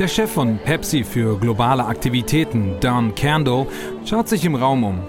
Der 0.00 0.08
Chef 0.08 0.30
von 0.30 0.56
Pepsi 0.56 1.04
für 1.04 1.38
globale 1.38 1.84
Aktivitäten, 1.84 2.76
Don 2.80 3.14
Candle, 3.14 3.66
schaut 4.06 4.30
sich 4.30 4.46
im 4.46 4.54
Raum 4.54 4.82
um. 4.82 5.00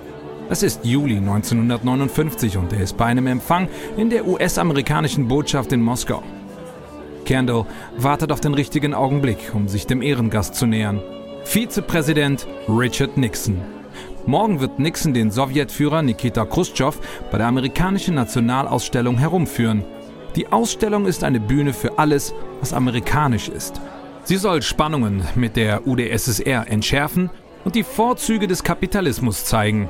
Es 0.49 0.63
ist 0.63 0.83
Juli 0.83 1.15
1959 1.15 2.57
und 2.57 2.73
er 2.73 2.81
ist 2.81 2.97
bei 2.97 3.05
einem 3.05 3.25
Empfang 3.25 3.69
in 3.95 4.09
der 4.09 4.27
US-amerikanischen 4.27 5.29
Botschaft 5.29 5.71
in 5.71 5.81
Moskau. 5.81 6.21
Candle 7.23 7.65
wartet 7.95 8.33
auf 8.33 8.41
den 8.41 8.53
richtigen 8.53 8.93
Augenblick, 8.93 9.51
um 9.53 9.69
sich 9.69 9.87
dem 9.87 10.01
Ehrengast 10.01 10.55
zu 10.55 10.65
nähern. 10.65 11.01
Vizepräsident 11.45 12.45
Richard 12.67 13.15
Nixon. 13.15 13.61
Morgen 14.25 14.59
wird 14.59 14.77
Nixon 14.77 15.13
den 15.13 15.31
Sowjetführer 15.31 16.01
Nikita 16.01 16.43
Khrushchev 16.43 16.99
bei 17.31 17.37
der 17.37 17.47
amerikanischen 17.47 18.15
Nationalausstellung 18.15 19.17
herumführen. 19.17 19.85
Die 20.35 20.51
Ausstellung 20.51 21.05
ist 21.05 21.23
eine 21.23 21.39
Bühne 21.39 21.71
für 21.71 21.97
alles, 21.97 22.33
was 22.59 22.73
amerikanisch 22.73 23.47
ist. 23.47 23.79
Sie 24.23 24.37
soll 24.37 24.61
Spannungen 24.61 25.23
mit 25.35 25.55
der 25.55 25.87
UdSSR 25.87 26.69
entschärfen 26.69 27.29
und 27.65 27.75
die 27.75 27.83
Vorzüge 27.83 28.47
des 28.47 28.63
Kapitalismus 28.63 29.45
zeigen. 29.45 29.89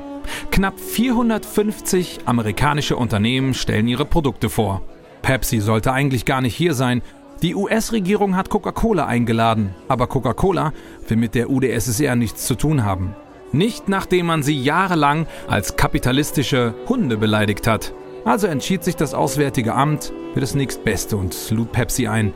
Knapp 0.50 0.78
450 0.80 2.20
amerikanische 2.24 2.96
Unternehmen 2.96 3.54
stellen 3.54 3.88
ihre 3.88 4.04
Produkte 4.04 4.48
vor. 4.48 4.82
Pepsi 5.20 5.60
sollte 5.60 5.92
eigentlich 5.92 6.24
gar 6.24 6.40
nicht 6.40 6.56
hier 6.56 6.74
sein. 6.74 7.02
Die 7.42 7.54
US-Regierung 7.54 8.36
hat 8.36 8.50
Coca-Cola 8.50 9.06
eingeladen, 9.06 9.74
aber 9.88 10.06
Coca-Cola 10.06 10.72
will 11.08 11.16
mit 11.16 11.34
der 11.34 11.50
UdSSR 11.50 12.16
nichts 12.16 12.46
zu 12.46 12.54
tun 12.54 12.84
haben. 12.84 13.14
Nicht 13.52 13.88
nachdem 13.88 14.26
man 14.26 14.42
sie 14.42 14.60
jahrelang 14.60 15.26
als 15.46 15.76
kapitalistische 15.76 16.74
Hunde 16.88 17.18
beleidigt 17.18 17.66
hat. 17.66 17.92
Also 18.24 18.46
entschied 18.46 18.82
sich 18.82 18.96
das 18.96 19.14
Auswärtige 19.14 19.74
Amt 19.74 20.12
für 20.32 20.40
das 20.40 20.54
nächstbeste 20.54 21.16
und 21.16 21.36
lud 21.50 21.70
Pepsi 21.72 22.06
ein. 22.06 22.32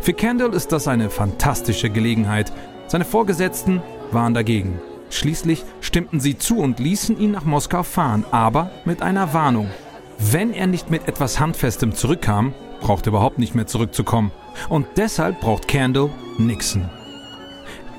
Für 0.00 0.12
Kendall 0.12 0.54
ist 0.54 0.72
das 0.72 0.88
eine 0.88 1.10
fantastische 1.10 1.90
Gelegenheit. 1.90 2.52
Seine 2.86 3.04
Vorgesetzten 3.04 3.82
waren 4.10 4.34
dagegen. 4.34 4.80
Schließlich 5.10 5.64
stimmten 5.80 6.20
sie 6.20 6.38
zu 6.38 6.58
und 6.58 6.78
ließen 6.78 7.18
ihn 7.18 7.30
nach 7.30 7.44
Moskau 7.44 7.82
fahren, 7.82 8.24
aber 8.30 8.70
mit 8.84 9.02
einer 9.02 9.32
Warnung. 9.32 9.70
Wenn 10.18 10.52
er 10.52 10.66
nicht 10.66 10.90
mit 10.90 11.08
etwas 11.08 11.40
Handfestem 11.40 11.94
zurückkam, 11.94 12.54
braucht 12.80 13.06
er 13.06 13.10
überhaupt 13.10 13.38
nicht 13.38 13.54
mehr 13.54 13.66
zurückzukommen. 13.66 14.32
Und 14.68 14.86
deshalb 14.96 15.40
braucht 15.40 15.68
Candle 15.68 16.10
Nixon. 16.38 16.90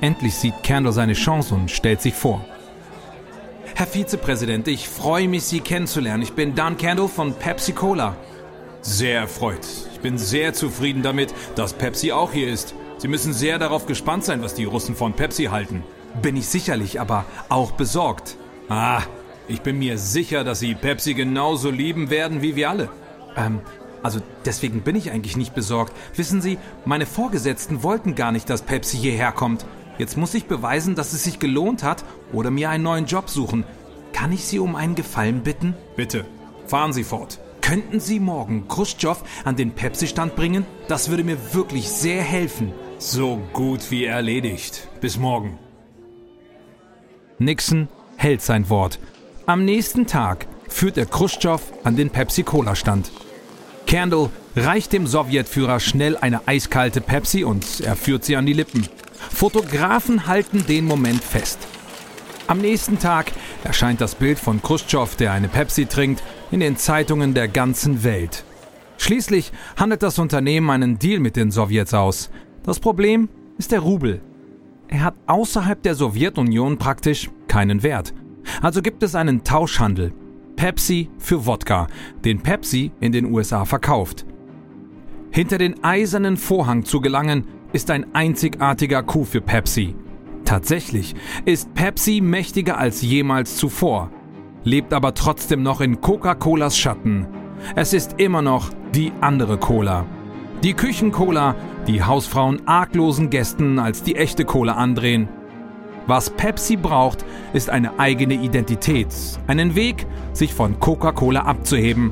Endlich 0.00 0.34
sieht 0.34 0.62
Candle 0.62 0.92
seine 0.92 1.14
Chance 1.14 1.54
und 1.54 1.70
stellt 1.70 2.00
sich 2.00 2.14
vor. 2.14 2.44
Herr 3.74 3.86
Vizepräsident, 3.86 4.68
ich 4.68 4.88
freue 4.88 5.28
mich, 5.28 5.44
Sie 5.44 5.60
kennenzulernen. 5.60 6.22
Ich 6.22 6.32
bin 6.32 6.54
Dan 6.54 6.76
Candle 6.76 7.08
von 7.08 7.34
Pepsi 7.34 7.72
Cola. 7.72 8.16
Sehr 8.82 9.20
erfreut. 9.20 9.66
Ich 9.92 10.00
bin 10.00 10.16
sehr 10.16 10.54
zufrieden 10.54 11.02
damit, 11.02 11.34
dass 11.54 11.74
Pepsi 11.74 12.12
auch 12.12 12.32
hier 12.32 12.48
ist. 12.48 12.74
Sie 12.98 13.08
müssen 13.08 13.32
sehr 13.32 13.58
darauf 13.58 13.86
gespannt 13.86 14.24
sein, 14.24 14.42
was 14.42 14.54
die 14.54 14.64
Russen 14.64 14.94
von 14.96 15.12
Pepsi 15.12 15.44
halten. 15.44 15.84
Bin 16.22 16.36
ich 16.36 16.48
sicherlich, 16.48 17.00
aber 17.00 17.24
auch 17.48 17.72
besorgt. 17.72 18.36
Ah, 18.68 19.02
ich 19.48 19.62
bin 19.62 19.78
mir 19.78 19.98
sicher, 19.98 20.44
dass 20.44 20.60
Sie 20.60 20.74
Pepsi 20.74 21.14
genauso 21.14 21.70
lieben 21.70 22.10
werden 22.10 22.42
wie 22.42 22.56
wir 22.56 22.70
alle. 22.70 22.88
Ähm, 23.36 23.60
also 24.02 24.20
deswegen 24.44 24.82
bin 24.82 24.96
ich 24.96 25.10
eigentlich 25.10 25.36
nicht 25.36 25.54
besorgt. 25.54 25.92
Wissen 26.16 26.40
Sie, 26.40 26.58
meine 26.84 27.06
Vorgesetzten 27.06 27.82
wollten 27.82 28.14
gar 28.14 28.32
nicht, 28.32 28.48
dass 28.48 28.62
Pepsi 28.62 28.96
hierher 28.96 29.32
kommt. 29.32 29.66
Jetzt 29.98 30.16
muss 30.16 30.34
ich 30.34 30.46
beweisen, 30.46 30.94
dass 30.94 31.12
es 31.12 31.24
sich 31.24 31.38
gelohnt 31.38 31.82
hat 31.82 32.04
oder 32.32 32.50
mir 32.50 32.70
einen 32.70 32.84
neuen 32.84 33.06
Job 33.06 33.28
suchen. 33.28 33.64
Kann 34.12 34.32
ich 34.32 34.46
Sie 34.46 34.58
um 34.58 34.74
einen 34.74 34.94
Gefallen 34.94 35.42
bitten? 35.42 35.74
Bitte, 35.96 36.24
fahren 36.66 36.92
Sie 36.92 37.04
fort. 37.04 37.38
Könnten 37.70 38.00
Sie 38.00 38.18
morgen 38.18 38.66
Khrushchev 38.66 39.22
an 39.44 39.54
den 39.54 39.70
Pepsi-Stand 39.70 40.34
bringen? 40.34 40.66
Das 40.88 41.08
würde 41.08 41.22
mir 41.22 41.54
wirklich 41.54 41.88
sehr 41.88 42.20
helfen. 42.20 42.72
So 42.98 43.40
gut 43.52 43.92
wie 43.92 44.06
erledigt. 44.06 44.88
Bis 45.00 45.18
morgen. 45.18 45.56
Nixon 47.38 47.86
hält 48.16 48.42
sein 48.42 48.68
Wort. 48.70 48.98
Am 49.46 49.64
nächsten 49.64 50.08
Tag 50.08 50.48
führt 50.68 50.98
er 50.98 51.06
Khrushchev 51.06 51.62
an 51.84 51.94
den 51.94 52.10
Pepsi-Cola-Stand. 52.10 53.12
Candle 53.86 54.30
reicht 54.56 54.92
dem 54.92 55.06
Sowjetführer 55.06 55.78
schnell 55.78 56.16
eine 56.16 56.48
eiskalte 56.48 57.00
Pepsi 57.00 57.44
und 57.44 57.82
er 57.82 57.94
führt 57.94 58.24
sie 58.24 58.34
an 58.34 58.46
die 58.46 58.52
Lippen. 58.52 58.88
Fotografen 59.32 60.26
halten 60.26 60.66
den 60.66 60.86
Moment 60.86 61.22
fest. 61.22 61.60
Am 62.48 62.58
nächsten 62.58 62.98
Tag 62.98 63.30
erscheint 63.62 64.00
das 64.00 64.16
Bild 64.16 64.40
von 64.40 64.60
Khrushchev, 64.60 65.14
der 65.16 65.30
eine 65.30 65.46
Pepsi 65.46 65.86
trinkt, 65.86 66.20
in 66.50 66.60
den 66.60 66.76
Zeitungen 66.76 67.34
der 67.34 67.48
ganzen 67.48 68.04
Welt. 68.04 68.44
Schließlich 68.98 69.52
handelt 69.76 70.02
das 70.02 70.18
Unternehmen 70.18 70.70
einen 70.70 70.98
Deal 70.98 71.20
mit 71.20 71.36
den 71.36 71.50
Sowjets 71.50 71.94
aus. 71.94 72.30
Das 72.62 72.80
Problem 72.80 73.28
ist 73.56 73.72
der 73.72 73.80
Rubel. 73.80 74.20
Er 74.88 75.04
hat 75.04 75.14
außerhalb 75.26 75.82
der 75.82 75.94
Sowjetunion 75.94 76.78
praktisch 76.78 77.30
keinen 77.48 77.82
Wert. 77.82 78.12
Also 78.60 78.82
gibt 78.82 79.02
es 79.02 79.14
einen 79.14 79.44
Tauschhandel. 79.44 80.12
Pepsi 80.56 81.08
für 81.18 81.46
Wodka, 81.46 81.86
den 82.24 82.42
Pepsi 82.42 82.92
in 83.00 83.12
den 83.12 83.32
USA 83.32 83.64
verkauft. 83.64 84.26
Hinter 85.30 85.56
den 85.56 85.82
eisernen 85.84 86.36
Vorhang 86.36 86.84
zu 86.84 87.00
gelangen, 87.00 87.46
ist 87.72 87.90
ein 87.90 88.14
einzigartiger 88.14 89.02
Coup 89.02 89.26
für 89.26 89.40
Pepsi. 89.40 89.94
Tatsächlich 90.44 91.14
ist 91.44 91.72
Pepsi 91.74 92.20
mächtiger 92.20 92.76
als 92.76 93.00
jemals 93.00 93.56
zuvor, 93.56 94.10
lebt 94.64 94.92
aber 94.92 95.14
trotzdem 95.14 95.62
noch 95.62 95.80
in 95.80 96.00
Coca-Colas 96.00 96.76
Schatten. 96.76 97.26
Es 97.76 97.92
ist 97.92 98.14
immer 98.18 98.42
noch 98.42 98.70
die 98.94 99.12
andere 99.20 99.58
Cola. 99.58 100.04
Die 100.62 100.74
Küchencola, 100.74 101.54
die 101.86 102.02
Hausfrauen 102.02 102.66
arglosen 102.66 103.30
Gästen 103.30 103.78
als 103.78 104.02
die 104.02 104.16
echte 104.16 104.44
Cola 104.44 104.74
andrehen. 104.74 105.28
Was 106.06 106.30
Pepsi 106.30 106.76
braucht, 106.76 107.24
ist 107.52 107.70
eine 107.70 107.98
eigene 107.98 108.34
Identität, 108.34 109.08
einen 109.46 109.74
Weg, 109.74 110.06
sich 110.32 110.52
von 110.52 110.80
Coca-Cola 110.80 111.42
abzuheben. 111.42 112.10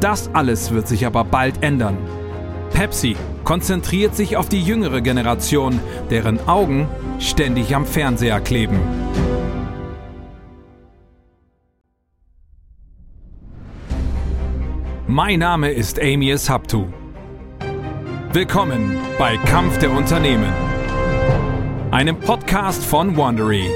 Das 0.00 0.30
alles 0.34 0.70
wird 0.70 0.88
sich 0.88 1.04
aber 1.04 1.24
bald 1.24 1.62
ändern. 1.62 1.98
Pepsi 2.72 3.16
konzentriert 3.44 4.14
sich 4.14 4.36
auf 4.36 4.48
die 4.48 4.62
jüngere 4.62 5.00
Generation, 5.00 5.80
deren 6.10 6.48
Augen 6.48 6.88
ständig 7.18 7.74
am 7.74 7.84
Fernseher 7.84 8.40
kleben. 8.40 8.78
Mein 15.12 15.40
Name 15.40 15.72
ist 15.72 15.98
Amias 16.00 16.48
Haptu. 16.48 16.86
Willkommen 18.32 18.96
bei 19.18 19.36
Kampf 19.38 19.76
der 19.78 19.90
Unternehmen, 19.90 20.52
einem 21.90 22.16
Podcast 22.16 22.84
von 22.84 23.16
Wandery. 23.16 23.68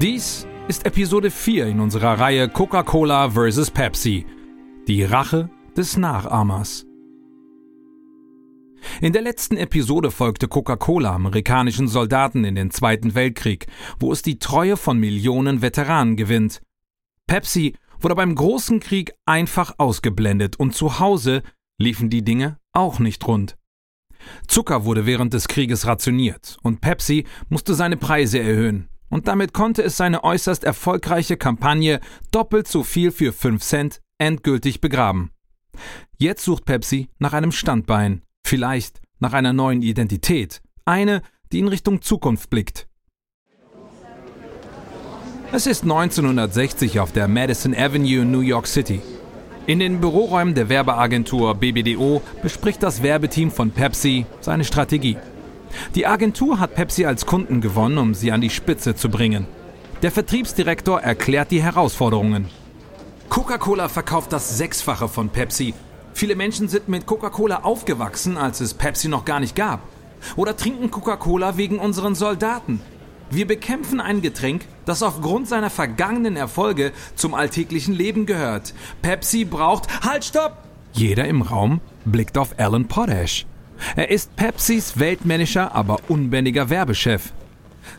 Dies 0.00 0.48
ist 0.66 0.84
Episode 0.84 1.30
4 1.30 1.68
in 1.68 1.78
unserer 1.78 2.18
Reihe 2.18 2.48
Coca-Cola 2.48 3.30
vs. 3.30 3.70
Pepsi. 3.70 4.26
Die 4.88 5.04
Rache 5.04 5.48
des 5.76 5.96
Nachahmers. 5.96 6.91
In 9.02 9.12
der 9.12 9.22
letzten 9.22 9.56
Episode 9.56 10.12
folgte 10.12 10.46
Coca-Cola 10.46 11.12
amerikanischen 11.12 11.88
Soldaten 11.88 12.44
in 12.44 12.54
den 12.54 12.70
Zweiten 12.70 13.16
Weltkrieg, 13.16 13.66
wo 13.98 14.12
es 14.12 14.22
die 14.22 14.38
Treue 14.38 14.76
von 14.76 14.96
Millionen 14.96 15.60
Veteranen 15.60 16.14
gewinnt. 16.14 16.62
Pepsi 17.26 17.74
wurde 17.98 18.14
beim 18.14 18.36
Großen 18.36 18.78
Krieg 18.78 19.12
einfach 19.26 19.74
ausgeblendet 19.78 20.54
und 20.54 20.76
zu 20.76 21.00
Hause 21.00 21.42
liefen 21.78 22.10
die 22.10 22.22
Dinge 22.22 22.60
auch 22.72 23.00
nicht 23.00 23.26
rund. 23.26 23.56
Zucker 24.46 24.84
wurde 24.84 25.04
während 25.04 25.34
des 25.34 25.48
Krieges 25.48 25.84
rationiert 25.84 26.58
und 26.62 26.80
Pepsi 26.80 27.26
musste 27.48 27.74
seine 27.74 27.96
Preise 27.96 28.38
erhöhen 28.38 28.88
und 29.08 29.26
damit 29.26 29.52
konnte 29.52 29.82
es 29.82 29.96
seine 29.96 30.22
äußerst 30.22 30.62
erfolgreiche 30.62 31.36
Kampagne 31.36 31.98
doppelt 32.30 32.68
so 32.68 32.84
viel 32.84 33.10
für 33.10 33.32
5 33.32 33.64
Cent 33.64 34.00
endgültig 34.18 34.80
begraben. 34.80 35.32
Jetzt 36.18 36.44
sucht 36.44 36.66
Pepsi 36.66 37.08
nach 37.18 37.32
einem 37.32 37.50
Standbein, 37.50 38.22
vielleicht 38.46 39.00
nach 39.18 39.32
einer 39.32 39.52
neuen 39.52 39.82
Identität, 39.82 40.60
eine, 40.84 41.22
die 41.52 41.58
in 41.60 41.68
Richtung 41.68 42.02
Zukunft 42.02 42.50
blickt. 42.50 42.88
Es 45.52 45.66
ist 45.66 45.82
1960 45.82 46.98
auf 47.00 47.12
der 47.12 47.28
Madison 47.28 47.74
Avenue 47.74 48.22
in 48.22 48.30
New 48.30 48.40
York 48.40 48.66
City. 48.66 49.02
In 49.66 49.78
den 49.78 50.00
Büroräumen 50.00 50.54
der 50.54 50.68
Werbeagentur 50.68 51.54
BBDO 51.54 52.22
bespricht 52.42 52.82
das 52.82 53.02
Werbeteam 53.02 53.50
von 53.50 53.70
Pepsi 53.70 54.26
seine 54.40 54.64
Strategie. 54.64 55.18
Die 55.94 56.06
Agentur 56.06 56.58
hat 56.58 56.74
Pepsi 56.74 57.04
als 57.04 57.26
Kunden 57.26 57.60
gewonnen, 57.60 57.98
um 57.98 58.14
sie 58.14 58.32
an 58.32 58.40
die 58.40 58.50
Spitze 58.50 58.94
zu 58.94 59.08
bringen. 59.08 59.46
Der 60.02 60.10
Vertriebsdirektor 60.10 61.00
erklärt 61.00 61.50
die 61.50 61.62
Herausforderungen. 61.62 62.48
Coca-Cola 63.28 63.88
verkauft 63.88 64.32
das 64.32 64.58
Sechsfache 64.58 65.06
von 65.06 65.28
Pepsi. 65.28 65.74
Viele 66.14 66.36
Menschen 66.36 66.68
sind 66.68 66.88
mit 66.88 67.06
Coca-Cola 67.06 67.62
aufgewachsen, 67.62 68.36
als 68.36 68.60
es 68.60 68.74
Pepsi 68.74 69.08
noch 69.08 69.24
gar 69.24 69.40
nicht 69.40 69.56
gab. 69.56 69.80
Oder 70.36 70.56
trinken 70.56 70.90
Coca-Cola 70.90 71.56
wegen 71.56 71.78
unseren 71.78 72.14
Soldaten. 72.14 72.80
Wir 73.30 73.46
bekämpfen 73.46 74.00
ein 74.00 74.20
Getränk, 74.20 74.66
das 74.84 75.02
aufgrund 75.02 75.48
seiner 75.48 75.70
vergangenen 75.70 76.36
Erfolge 76.36 76.92
zum 77.16 77.34
alltäglichen 77.34 77.94
Leben 77.94 78.26
gehört. 78.26 78.74
Pepsi 79.00 79.44
braucht. 79.44 80.04
Halt, 80.04 80.24
stopp! 80.24 80.58
Jeder 80.92 81.26
im 81.26 81.40
Raum 81.40 81.80
blickt 82.04 82.36
auf 82.36 82.58
Alan 82.58 82.86
Potash. 82.88 83.46
Er 83.96 84.10
ist 84.10 84.36
Pepsis 84.36 84.98
weltmännischer, 84.98 85.74
aber 85.74 85.98
unbändiger 86.08 86.68
Werbechef. 86.68 87.32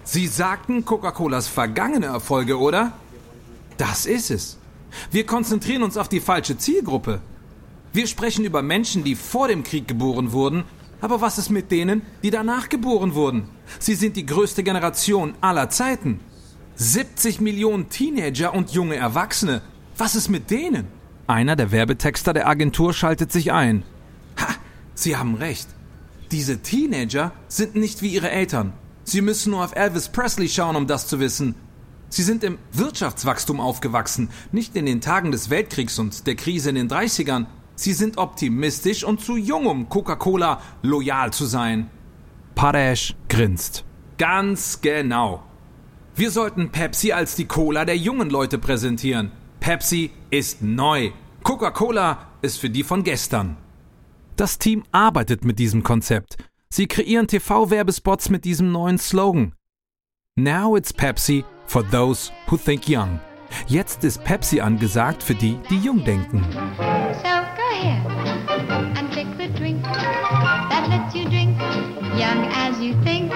Sie 0.04 0.28
sagten 0.28 0.86
Coca-Colas 0.86 1.48
vergangene 1.48 2.06
Erfolge, 2.06 2.60
oder? 2.60 2.94
Das 3.78 4.06
ist 4.06 4.32
es. 4.32 4.60
Wir 5.12 5.26
konzentrieren 5.26 5.84
uns 5.84 5.98
auf 5.98 6.08
die 6.08 6.20
falsche 6.20 6.58
Zielgruppe. 6.58 7.22
Wir 7.94 8.08
sprechen 8.08 8.44
über 8.44 8.64
Menschen, 8.64 9.04
die 9.04 9.14
vor 9.14 9.48
dem 9.48 9.64
Krieg 9.64 9.88
geboren 9.88 10.32
wurden, 10.32 10.64
aber 11.00 11.22
was 11.22 11.38
ist 11.38 11.52
mit 11.52 11.70
denen, 11.70 12.02
die 12.24 12.32
danach 12.32 12.68
geboren 12.70 13.14
wurden? 13.14 13.50
Sie 13.78 13.94
sind 13.94 14.16
die 14.16 14.26
größte 14.26 14.64
Generation 14.64 15.36
aller 15.42 15.70
Zeiten. 15.70 16.20
70 16.76 17.40
Millionen 17.40 17.90
Teenager 17.90 18.56
und 18.56 18.72
junge 18.72 18.96
Erwachsene. 18.96 19.62
Was 19.96 20.16
ist 20.16 20.30
mit 20.30 20.50
denen? 20.50 20.88
Einer 21.28 21.56
der 21.56 21.72
Werbetexter 21.72 22.34
der 22.34 22.48
Agentur 22.48 22.96
schaltet 22.96 23.32
sich 23.32 23.52
ein. 23.52 23.84
Ha, 24.40 24.48
Sie 24.96 25.16
haben 25.16 25.36
recht. 25.36 25.68
Diese 26.32 26.64
Teenager 26.64 27.32
sind 27.48 27.76
nicht 27.76 28.02
wie 28.02 28.16
ihre 28.16 28.32
Eltern. 28.32 28.74
Sie 29.04 29.22
müssen 29.22 29.52
nur 29.52 29.64
auf 29.64 29.76
Elvis 29.76 30.10
Presley 30.10 30.50
schauen, 30.50 30.76
um 30.76 30.88
das 30.88 31.08
zu 31.08 31.20
wissen. 31.20 31.54
Sie 32.10 32.24
sind 32.24 32.44
im 32.44 32.58
Wirtschaftswachstum 32.72 33.60
aufgewachsen, 33.60 34.30
nicht 34.52 34.76
in 34.76 34.88
den 34.88 35.00
Tagen 35.00 35.32
des 35.32 35.52
Weltkriegs 35.52 36.00
und 36.00 36.26
der 36.26 36.36
Krise 36.36 36.70
in 36.70 36.76
den 36.76 36.90
30ern. 36.90 37.46
Sie 37.76 37.94
sind 37.94 38.18
optimistisch 38.18 39.04
und 39.04 39.22
zu 39.22 39.36
jung, 39.36 39.66
um 39.66 39.90
Coca-Cola 39.90 40.62
loyal 40.82 41.34
zu 41.34 41.46
sein. 41.46 41.90
Paresh 42.56 43.16
grinst. 43.30 43.84
Ganz 44.18 44.82
genau. 44.82 45.44
Wir 46.16 46.30
sollten 46.30 46.70
Pepsi 46.70 47.12
als 47.12 47.36
die 47.36 47.46
Cola 47.46 47.86
der 47.86 47.98
jungen 47.98 48.30
Leute 48.30 48.60
präsentieren. 48.60 49.32
Pepsi 49.60 50.12
ist 50.30 50.62
neu. 50.62 51.12
Coca-Cola 51.44 52.28
ist 52.42 52.60
für 52.60 52.70
die 52.70 52.84
von 52.84 53.04
gestern. 53.04 53.58
Das 54.36 54.60
Team 54.60 54.84
arbeitet 54.92 55.44
mit 55.44 55.58
diesem 55.58 55.84
Konzept. 55.84 56.38
Sie 56.70 56.88
kreieren 56.88 57.28
TV-Werbespots 57.28 58.30
mit 58.30 58.46
diesem 58.46 58.72
neuen 58.72 58.98
Slogan. 58.98 59.54
Now 60.36 60.76
it's 60.76 60.94
Pepsi 60.94 61.44
for 61.66 61.88
those 61.90 62.32
who 62.48 62.58
think 62.58 62.88
young. 62.88 63.20
Jetzt 63.68 64.04
ist 64.04 64.24
Pepsi 64.24 64.60
angesagt 64.60 65.22
für 65.22 65.36
die, 65.36 65.58
die 65.70 65.78
jung 65.78 66.04
denken. 66.04 66.44
Ahead 67.84 68.98
and 68.98 69.12
pick 69.12 69.28
the 69.38 69.48
drink 69.60 69.84
that 69.84 70.88
lets 70.90 71.14
you 71.14 71.26
drink 71.26 71.58
young 72.18 72.48
as 72.54 72.80
you 72.80 72.94
think. 73.04 73.32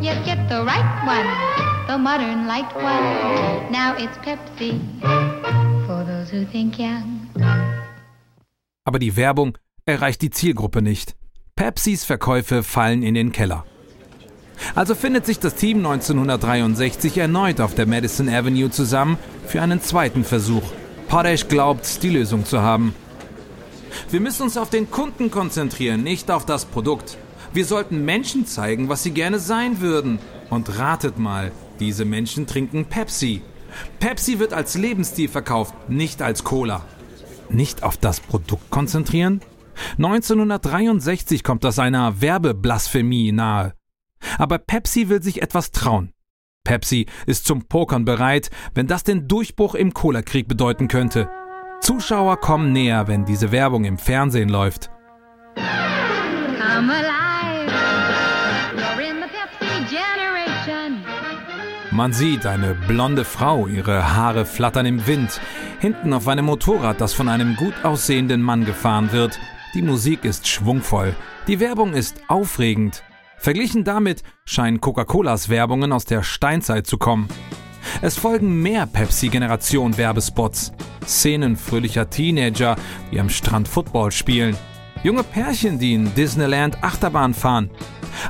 You 0.00 0.14
get 0.24 0.48
the 0.48 0.62
right 0.64 0.90
one, 1.06 1.28
the 1.88 1.98
modern 1.98 2.46
light 2.46 2.72
one. 2.76 3.72
Now 3.72 3.96
it's 3.98 4.16
Pepsi 4.18 4.80
for 5.86 6.04
those 6.04 6.30
who 6.30 6.44
think 6.44 6.78
young. 6.78 7.28
Aber 8.84 8.98
die 8.98 9.16
Werbung 9.16 9.58
erreicht 9.86 10.22
die 10.22 10.30
Zielgruppe 10.30 10.80
nicht. 10.80 11.16
Pepsis 11.56 12.04
Verkäufe 12.04 12.62
fallen 12.62 13.02
in 13.02 13.14
den 13.14 13.32
Keller. 13.32 13.64
Also 14.76 14.94
findet 14.94 15.26
sich 15.26 15.40
das 15.40 15.56
Team 15.56 15.78
1963 15.78 17.18
erneut 17.18 17.60
auf 17.60 17.74
der 17.74 17.86
Madison 17.86 18.28
Avenue 18.28 18.70
zusammen 18.70 19.18
für 19.46 19.60
einen 19.60 19.80
zweiten 19.80 20.22
Versuch. 20.22 20.62
Potash 21.08 21.48
glaubt, 21.48 22.02
die 22.02 22.10
Lösung 22.10 22.44
zu 22.44 22.62
haben. 22.62 22.94
Wir 24.10 24.20
müssen 24.20 24.42
uns 24.42 24.56
auf 24.56 24.70
den 24.70 24.90
Kunden 24.90 25.30
konzentrieren, 25.30 26.02
nicht 26.02 26.30
auf 26.30 26.46
das 26.46 26.64
Produkt. 26.64 27.18
Wir 27.52 27.64
sollten 27.64 28.04
Menschen 28.04 28.46
zeigen, 28.46 28.88
was 28.88 29.02
sie 29.02 29.12
gerne 29.12 29.38
sein 29.38 29.80
würden. 29.80 30.18
Und 30.50 30.78
ratet 30.78 31.18
mal, 31.18 31.52
diese 31.80 32.04
Menschen 32.04 32.46
trinken 32.46 32.86
Pepsi. 32.86 33.42
Pepsi 34.00 34.38
wird 34.38 34.52
als 34.52 34.76
Lebensstil 34.76 35.28
verkauft, 35.28 35.74
nicht 35.88 36.22
als 36.22 36.44
Cola. 36.44 36.84
Nicht 37.48 37.82
auf 37.82 37.96
das 37.96 38.20
Produkt 38.20 38.70
konzentrieren? 38.70 39.40
1963 39.98 41.42
kommt 41.42 41.64
das 41.64 41.78
einer 41.78 42.20
Werbeblasphemie 42.20 43.32
nahe. 43.32 43.74
Aber 44.38 44.58
Pepsi 44.58 45.08
will 45.08 45.22
sich 45.22 45.42
etwas 45.42 45.70
trauen. 45.70 46.12
Pepsi 46.64 47.06
ist 47.26 47.46
zum 47.46 47.66
Pokern 47.66 48.04
bereit, 48.04 48.50
wenn 48.74 48.86
das 48.86 49.04
den 49.04 49.28
Durchbruch 49.28 49.74
im 49.74 49.92
Cola-Krieg 49.92 50.48
bedeuten 50.48 50.88
könnte. 50.88 51.28
Zuschauer 51.84 52.38
kommen 52.40 52.72
näher, 52.72 53.08
wenn 53.08 53.26
diese 53.26 53.52
Werbung 53.52 53.84
im 53.84 53.98
Fernsehen 53.98 54.48
läuft. 54.48 54.88
Man 61.90 62.14
sieht 62.14 62.46
eine 62.46 62.74
blonde 62.74 63.26
Frau, 63.26 63.66
ihre 63.66 64.16
Haare 64.16 64.46
flattern 64.46 64.86
im 64.86 65.06
Wind, 65.06 65.38
hinten 65.78 66.14
auf 66.14 66.26
einem 66.26 66.46
Motorrad, 66.46 67.02
das 67.02 67.12
von 67.12 67.28
einem 67.28 67.54
gut 67.54 67.74
aussehenden 67.82 68.40
Mann 68.40 68.64
gefahren 68.64 69.12
wird. 69.12 69.38
Die 69.74 69.82
Musik 69.82 70.24
ist 70.24 70.48
schwungvoll, 70.48 71.14
die 71.48 71.60
Werbung 71.60 71.92
ist 71.92 72.22
aufregend. 72.28 73.02
Verglichen 73.36 73.84
damit 73.84 74.22
scheinen 74.46 74.80
Coca-Colas 74.80 75.50
Werbungen 75.50 75.92
aus 75.92 76.06
der 76.06 76.22
Steinzeit 76.22 76.86
zu 76.86 76.96
kommen. 76.96 77.28
Es 78.02 78.16
folgen 78.16 78.62
mehr 78.62 78.86
Pepsi-Generation-Werbespots. 78.86 80.72
Szenen 81.06 81.56
fröhlicher 81.56 82.08
Teenager, 82.08 82.76
die 83.12 83.20
am 83.20 83.28
Strand 83.28 83.68
Football 83.68 84.12
spielen. 84.12 84.56
Junge 85.02 85.22
Pärchen, 85.22 85.78
die 85.78 85.94
in 85.94 86.14
Disneyland 86.14 86.82
Achterbahn 86.82 87.34
fahren. 87.34 87.70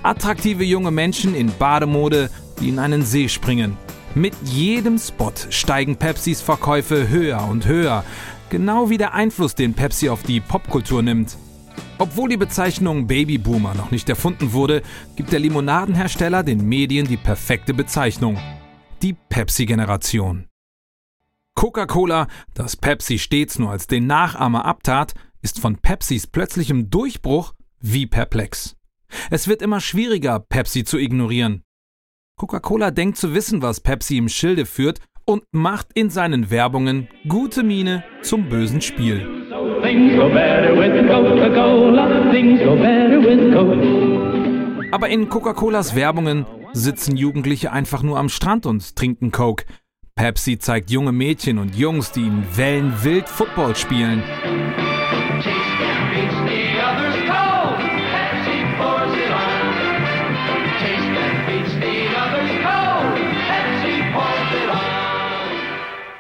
Attraktive 0.03 0.65
junge 0.65 0.91
Menschen 0.91 1.35
in 1.35 1.53
Bademode, 1.59 2.31
die 2.61 2.69
in 2.69 2.79
einen 2.79 3.05
See 3.05 3.29
springen. 3.29 3.77
Mit 4.15 4.35
jedem 4.45 4.99
Spot 4.99 5.33
steigen 5.51 5.97
Pepsis 5.97 6.41
Verkäufe 6.41 7.09
höher 7.09 7.47
und 7.49 7.67
höher 7.67 8.05
genau 8.51 8.91
wie 8.91 8.99
der 8.99 9.15
Einfluss, 9.15 9.57
den 9.57 9.75
Pepsi 9.75 10.09
auf 10.09 10.23
die 10.23 10.41
Popkultur 10.41 11.03
nimmt. 11.03 11.37
Obwohl 11.99 12.29
die 12.29 12.37
Bezeichnung 12.37 13.07
Babyboomer 13.07 13.75
noch 13.75 13.91
nicht 13.91 14.09
erfunden 14.09 14.53
wurde, 14.53 14.83
gibt 15.17 15.33
der 15.33 15.41
Limonadenhersteller 15.41 16.43
den 16.43 16.69
Medien 16.69 17.07
die 17.07 17.17
perfekte 17.17 17.75
Bezeichnung. 17.75 18.39
Die 19.03 19.15
Pepsi-Generation. 19.29 20.49
Coca-Cola, 21.55 22.27
das 22.55 22.77
Pepsi 22.77 23.19
stets 23.19 23.59
nur 23.59 23.71
als 23.71 23.87
den 23.87 24.07
Nachahmer 24.07 24.65
abtat, 24.65 25.15
ist 25.43 25.61
von 25.61 25.77
Pepsis 25.77 26.27
plötzlichem 26.27 26.91
Durchbruch 26.91 27.55
wie 27.81 28.07
perplex. 28.07 28.77
Es 29.31 29.47
wird 29.47 29.63
immer 29.63 29.81
schwieriger, 29.81 30.41
Pepsi 30.41 30.85
zu 30.85 30.99
ignorieren. 30.99 31.63
Coca-Cola 32.37 32.91
denkt 32.91 33.19
zu 33.19 33.35
wissen, 33.35 33.63
was 33.63 33.81
Pepsi 33.81 34.17
im 34.17 34.29
Schilde 34.29 34.67
führt 34.67 35.01
und 35.25 35.45
macht 35.53 35.89
in 35.95 36.11
seinen 36.11 36.51
Werbungen 36.51 37.09
gute 37.29 37.63
Miene 37.63 38.05
zum 38.23 38.49
bösen 38.49 38.81
Spiel. 38.81 39.27
Aber 44.91 45.09
in 45.09 45.29
Coca-Colas 45.29 45.95
Werbungen 45.95 46.47
sitzen 46.75 47.17
Jugendliche 47.17 47.73
einfach 47.73 48.03
nur 48.03 48.19
am 48.19 48.29
Strand 48.29 48.67
und 48.67 48.97
trinken 48.97 49.31
Coke. 49.31 49.65
Pepsi 50.17 50.59
zeigt 50.59 50.91
junge 50.91 51.13
Mädchen 51.13 51.59
und 51.59 51.75
Jungs, 51.75 52.13
die 52.13 52.27
in 52.27 52.45
Wellen 52.57 52.93
wild 53.03 53.29
Football 53.29 53.75
spielen. 53.75 54.23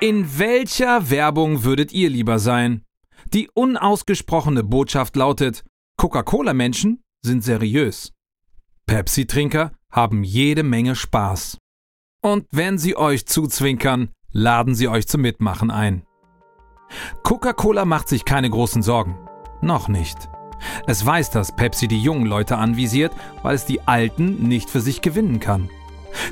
In 0.00 0.38
welcher 0.38 1.08
Werbung 1.08 1.64
würdet 1.64 1.92
ihr 1.92 2.10
lieber 2.10 2.38
sein? 2.38 2.82
Die 3.32 3.48
unausgesprochene 3.54 4.62
Botschaft 4.62 5.16
lautet, 5.16 5.64
Coca-Cola-Menschen 5.96 7.02
sind 7.22 7.42
seriös. 7.42 8.12
Pepsi-Trinker 8.86 9.72
haben 9.94 10.24
jede 10.24 10.64
Menge 10.64 10.96
Spaß. 10.96 11.58
Und 12.20 12.46
wenn 12.50 12.78
sie 12.78 12.96
euch 12.96 13.26
zuzwinkern, 13.26 14.08
laden 14.32 14.74
sie 14.74 14.88
euch 14.88 15.06
zum 15.06 15.20
Mitmachen 15.20 15.70
ein. 15.70 16.02
Coca-Cola 17.22 17.84
macht 17.84 18.08
sich 18.08 18.24
keine 18.24 18.50
großen 18.50 18.82
Sorgen. 18.82 19.16
Noch 19.62 19.88
nicht. 19.88 20.28
Es 20.86 21.04
weiß, 21.06 21.30
dass 21.30 21.54
Pepsi 21.54 21.86
die 21.86 22.02
jungen 22.02 22.26
Leute 22.26 22.56
anvisiert, 22.56 23.12
weil 23.42 23.54
es 23.54 23.66
die 23.66 23.86
Alten 23.86 24.48
nicht 24.48 24.68
für 24.68 24.80
sich 24.80 25.00
gewinnen 25.00 25.38
kann. 25.38 25.70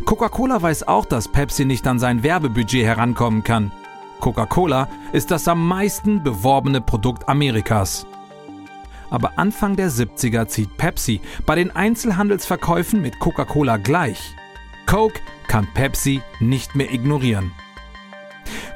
Coca-Cola 0.05 0.61
weiß 0.61 0.89
auch, 0.89 1.05
dass 1.05 1.29
Pepsi 1.29 1.65
nicht 1.65 1.87
an 1.87 1.99
sein 1.99 2.23
Werbebudget 2.23 2.85
herankommen 2.85 3.45
kann. 3.45 3.71
Coca-Cola 4.21 4.89
ist 5.13 5.31
das 5.31 5.47
am 5.47 5.67
meisten 5.67 6.23
beworbene 6.23 6.81
Produkt 6.81 7.29
Amerikas. 7.29 8.07
Aber 9.13 9.39
Anfang 9.39 9.77
der 9.77 9.91
70er 9.91 10.47
zieht 10.47 10.75
Pepsi 10.79 11.21
bei 11.45 11.55
den 11.55 11.71
Einzelhandelsverkäufen 11.71 13.03
mit 13.03 13.19
Coca-Cola 13.19 13.77
gleich. 13.77 14.35
Coke 14.87 15.21
kann 15.49 15.69
Pepsi 15.75 16.23
nicht 16.41 16.75
mehr 16.75 16.91
ignorieren. 16.91 17.53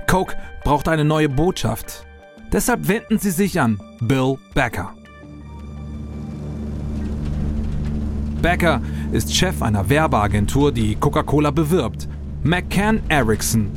Coke 0.07 0.37
braucht 0.63 0.89
eine 0.89 1.07
neue 1.07 1.31
Botschaft. 1.31 2.05
Deshalb 2.53 2.87
wenden 2.87 3.19
sie 3.19 3.31
sich 3.31 3.59
an 3.59 3.81
Bill 4.03 4.37
Becker. 4.53 4.93
Becker 8.43 8.83
ist 9.13 9.35
Chef 9.35 9.63
einer 9.63 9.89
Werbeagentur, 9.89 10.71
die 10.71 10.97
Coca-Cola 10.97 11.51
bewirbt. 11.51 12.09
McCann 12.43 13.01
Erickson. 13.09 13.71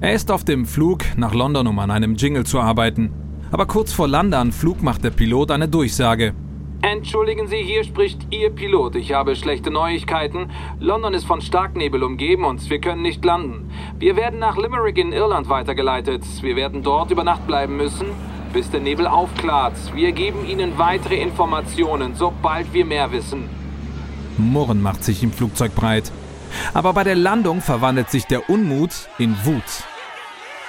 Er 0.00 0.14
ist 0.14 0.30
auf 0.30 0.44
dem 0.44 0.66
Flug 0.66 1.00
nach 1.16 1.34
London, 1.34 1.66
um 1.66 1.80
an 1.80 1.90
einem 1.90 2.14
Jingle 2.14 2.46
zu 2.46 2.60
arbeiten. 2.60 3.23
Aber 3.54 3.66
kurz 3.66 3.92
vor 3.92 4.08
Landeanflug 4.08 4.82
macht 4.82 5.04
der 5.04 5.10
Pilot 5.10 5.52
eine 5.52 5.68
Durchsage. 5.68 6.34
Entschuldigen 6.82 7.46
Sie, 7.46 7.62
hier 7.62 7.84
spricht 7.84 8.26
Ihr 8.32 8.50
Pilot. 8.50 8.96
Ich 8.96 9.12
habe 9.12 9.36
schlechte 9.36 9.70
Neuigkeiten. 9.70 10.50
London 10.80 11.14
ist 11.14 11.24
von 11.24 11.40
Starknebel 11.40 12.02
umgeben 12.02 12.44
und 12.44 12.68
wir 12.68 12.80
können 12.80 13.02
nicht 13.02 13.24
landen. 13.24 13.70
Wir 14.00 14.16
werden 14.16 14.40
nach 14.40 14.56
Limerick 14.56 14.98
in 14.98 15.12
Irland 15.12 15.48
weitergeleitet. 15.48 16.24
Wir 16.42 16.56
werden 16.56 16.82
dort 16.82 17.12
über 17.12 17.22
Nacht 17.22 17.46
bleiben 17.46 17.76
müssen, 17.76 18.08
bis 18.52 18.72
der 18.72 18.80
Nebel 18.80 19.06
aufklart. 19.06 19.94
Wir 19.94 20.10
geben 20.10 20.44
Ihnen 20.44 20.76
weitere 20.76 21.22
Informationen, 21.22 22.16
sobald 22.16 22.74
wir 22.74 22.84
mehr 22.84 23.12
wissen. 23.12 23.48
Murren 24.36 24.82
macht 24.82 25.04
sich 25.04 25.22
im 25.22 25.30
Flugzeug 25.30 25.76
breit. 25.76 26.10
Aber 26.72 26.92
bei 26.92 27.04
der 27.04 27.14
Landung 27.14 27.60
verwandelt 27.60 28.10
sich 28.10 28.24
der 28.24 28.50
Unmut 28.50 28.90
in 29.18 29.36
Wut. 29.44 29.84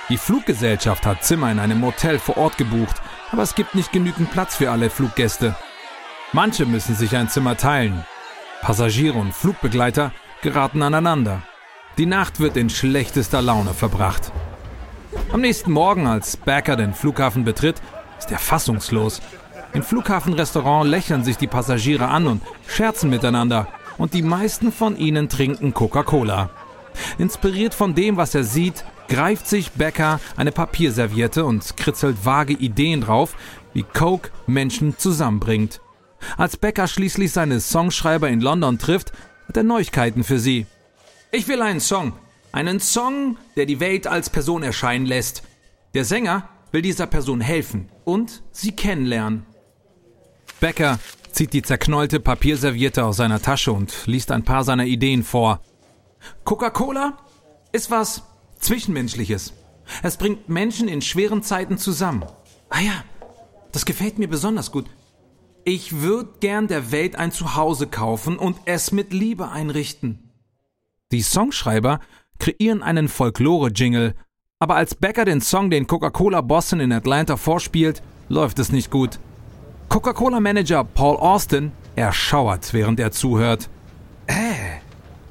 Die 0.10 0.18
Fluggesellschaft 0.18 1.04
hat 1.08 1.24
Zimmer 1.24 1.52
in 1.52 1.58
einem 1.58 1.80
Motel 1.80 2.20
vor 2.20 2.38
Ort 2.38 2.60
gebucht, 2.60 3.02
aber 3.32 3.42
es 3.42 3.56
gibt 3.56 3.74
nicht 3.74 3.92
genügend 3.92 4.30
Platz 4.32 4.56
für 4.56 4.70
alle 4.70 4.92
Fluggäste. 4.92 5.56
Manche 6.32 6.68
müssen 6.68 6.96
sich 6.96 7.16
ein 7.16 7.28
Zimmer 7.28 7.58
teilen. 7.58 8.06
Passagiere 8.62 9.18
und 9.18 9.34
Flugbegleiter 9.34 10.12
geraten 10.44 10.84
aneinander. 10.84 11.42
Die 11.98 12.06
Nacht 12.06 12.40
wird 12.40 12.56
in 12.56 12.70
schlechtester 12.70 13.42
Laune 13.42 13.74
verbracht. 13.74 14.32
Am 15.34 15.42
nächsten 15.42 15.72
Morgen, 15.72 16.06
als 16.06 16.38
Becker 16.38 16.76
den 16.76 16.94
Flughafen 16.94 17.44
betritt, 17.44 17.82
ist 18.20 18.32
er 18.32 18.38
fassungslos. 18.38 19.22
Im 19.74 19.82
Flughafenrestaurant 19.82 20.88
lächeln 20.88 21.24
sich 21.24 21.38
die 21.38 21.48
Passagiere 21.48 22.10
an 22.10 22.28
und 22.28 22.44
scherzen 22.68 23.10
miteinander, 23.10 23.68
und 23.98 24.14
die 24.14 24.22
meisten 24.22 24.72
von 24.72 24.98
ihnen 24.98 25.30
trinken 25.30 25.74
Coca-Cola. 25.74 26.50
Inspiriert 27.18 27.74
von 27.74 27.96
dem, 27.96 28.18
was 28.18 28.36
er 28.36 28.44
sieht, 28.44 28.84
greift 29.08 29.48
sich 29.48 29.72
Becker 29.72 30.20
eine 30.36 30.52
Papierserviette 30.52 31.46
und 31.46 31.78
kritzelt 31.78 32.26
vage 32.26 32.54
Ideen 32.54 33.02
drauf, 33.02 33.36
wie 33.74 33.84
Coke 33.84 34.32
Menschen 34.48 34.98
zusammenbringt. 34.98 35.82
Als 36.38 36.58
Becker 36.58 36.88
schließlich 36.88 37.32
seine 37.32 37.60
Songschreiber 37.60 38.30
in 38.30 38.42
London 38.42 38.80
trifft, 38.80 39.12
hat 39.48 39.58
er 39.58 39.64
Neuigkeiten 39.64 40.24
für 40.24 40.40
sie. 40.40 40.66
Ich 41.32 41.48
will 41.48 41.62
einen 41.62 41.80
Song. 41.80 42.14
Einen 42.52 42.80
Song, 42.80 43.38
der 43.58 43.66
die 43.66 43.80
Welt 43.80 44.08
als 44.08 44.30
Person 44.30 44.64
erscheinen 44.64 45.06
lässt. 45.06 45.44
Der 45.94 46.06
Sänger 46.06 46.48
will 46.72 46.82
dieser 46.82 47.08
Person 47.08 47.42
helfen 47.42 47.90
und 48.06 48.44
sie 48.52 48.72
kennenlernen. 48.72 49.46
Becker 50.60 51.00
zieht 51.32 51.54
die 51.54 51.62
zerknollte 51.62 52.20
Papierserviette 52.20 53.04
aus 53.04 53.18
seiner 53.18 53.42
Tasche 53.42 53.74
und 53.74 53.94
liest 54.06 54.32
ein 54.32 54.44
paar 54.44 54.64
seiner 54.64 54.86
Ideen 54.86 55.24
vor. 55.24 55.60
Coca-Cola 56.46 57.18
ist 57.72 57.92
was 57.92 58.24
Zwischenmenschliches. 58.60 59.54
Es 60.04 60.18
bringt 60.18 60.50
Menschen 60.50 60.88
in 60.88 61.02
schweren 61.02 61.44
Zeiten 61.44 61.78
zusammen. 61.78 62.26
Ah 62.70 62.82
ja, 62.82 63.04
das 63.72 63.86
gefällt 63.86 64.18
mir 64.18 64.28
besonders 64.28 64.72
gut. 64.72 64.86
Ich 65.64 66.02
würde 66.02 66.30
gern 66.40 66.68
der 66.68 66.92
Welt 66.92 67.16
ein 67.16 67.32
Zuhause 67.32 67.88
kaufen 67.88 68.38
und 68.38 68.58
es 68.66 68.92
mit 68.92 69.14
Liebe 69.14 69.50
einrichten. 69.50 70.32
Die 71.12 71.22
Songschreiber 71.22 72.00
kreieren 72.40 72.84
einen 72.84 73.08
Folklore-Jingle, 73.08 74.16
aber 74.60 74.76
als 74.76 74.96
Becker 74.96 75.26
den 75.26 75.42
Song 75.42 75.70
den 75.70 75.88
Coca-Cola-Bossen 75.88 76.80
in 76.80 76.92
Atlanta 76.92 77.38
vorspielt, 77.38 78.02
läuft 78.30 78.60
es 78.60 78.72
nicht 78.72 78.92
gut. 78.92 79.20
Coca-Cola-Manager 79.90 80.84
Paul 80.84 81.18
Austin 81.18 81.72
erschauert, 81.96 82.74
während 82.74 83.00
er 83.00 83.12
zuhört. 83.12 83.70
Äh, 84.28 84.80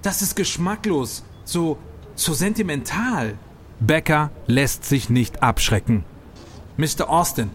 das 0.02 0.22
ist 0.22 0.36
geschmacklos, 0.36 1.24
so, 1.44 1.78
so 2.14 2.32
sentimental. 2.32 3.34
Becker 3.80 4.30
lässt 4.46 4.84
sich 4.84 5.10
nicht 5.10 5.42
abschrecken. 5.42 6.04
Mr. 6.76 7.08
Austin, 7.08 7.50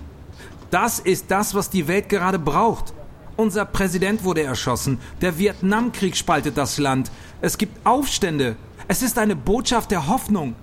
das 0.71 0.99
ist 0.99 1.31
das, 1.31 1.55
was 1.55 1.69
die 1.69 1.87
Welt 1.87 2.09
gerade 2.09 2.39
braucht. 2.39 2.93
Unser 3.35 3.65
Präsident 3.65 4.23
wurde 4.23 4.43
erschossen. 4.43 4.99
Der 5.21 5.37
Vietnamkrieg 5.39 6.15
spaltet 6.15 6.57
das 6.57 6.77
Land. 6.77 7.09
Es 7.41 7.57
gibt 7.57 7.85
Aufstände. 7.85 8.57
Es 8.87 9.01
ist 9.01 9.17
eine 9.17 9.35
Botschaft 9.35 9.91
der 9.91 10.07
Hoffnung. 10.07 10.55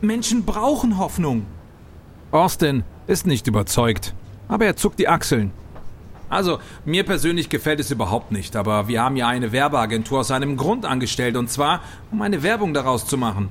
Menschen 0.00 0.44
brauchen 0.44 0.98
Hoffnung. 0.98 1.46
Austin 2.30 2.82
ist 3.06 3.26
nicht 3.26 3.46
überzeugt, 3.46 4.14
aber 4.48 4.66
er 4.66 4.76
zuckt 4.76 4.98
die 4.98 5.08
Achseln. 5.08 5.52
Also, 6.28 6.58
mir 6.84 7.04
persönlich 7.04 7.48
gefällt 7.48 7.78
es 7.80 7.90
überhaupt 7.90 8.32
nicht, 8.32 8.56
aber 8.56 8.88
wir 8.88 9.02
haben 9.02 9.16
ja 9.16 9.28
eine 9.28 9.52
Werbeagentur 9.52 10.20
aus 10.20 10.30
einem 10.30 10.56
Grund 10.56 10.84
angestellt, 10.84 11.36
und 11.36 11.50
zwar, 11.50 11.82
um 12.10 12.20
eine 12.22 12.42
Werbung 12.42 12.74
daraus 12.74 13.06
zu 13.06 13.16
machen. 13.16 13.48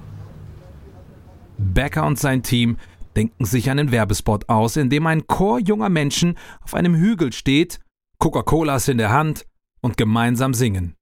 Becker 1.57 2.05
und 2.05 2.19
sein 2.19 2.43
Team 2.43 2.77
denken 3.15 3.45
sich 3.45 3.69
einen 3.69 3.91
Werbespot 3.91 4.49
aus, 4.49 4.75
in 4.75 4.89
dem 4.89 5.07
ein 5.07 5.25
Chor 5.25 5.59
junger 5.59 5.89
Menschen 5.89 6.37
auf 6.61 6.73
einem 6.73 6.95
Hügel 6.95 7.31
steht, 7.31 7.79
Coca-Colas 8.19 8.89
in 8.89 8.97
der 8.97 9.11
Hand 9.11 9.45
und 9.81 9.95
gemeinsam 9.95 10.53
singen. 10.53 10.95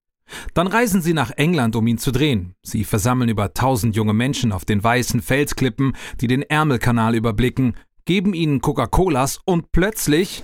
Dann 0.53 0.67
reisen 0.67 1.01
sie 1.01 1.13
nach 1.13 1.31
England, 1.31 1.75
um 1.75 1.85
ihn 1.87 1.97
zu 1.97 2.11
drehen. 2.11 2.55
Sie 2.61 2.83
versammeln 2.83 3.29
über 3.29 3.53
tausend 3.53 3.95
junge 3.95 4.13
Menschen 4.13 4.51
auf 4.51 4.65
den 4.65 4.83
weißen 4.83 5.21
Felsklippen, 5.21 5.93
die 6.21 6.27
den 6.27 6.43
Ärmelkanal 6.43 7.15
überblicken, 7.15 7.75
geben 8.05 8.33
ihnen 8.33 8.61
Coca-Colas 8.61 9.39
und 9.45 9.71
plötzlich 9.71 10.43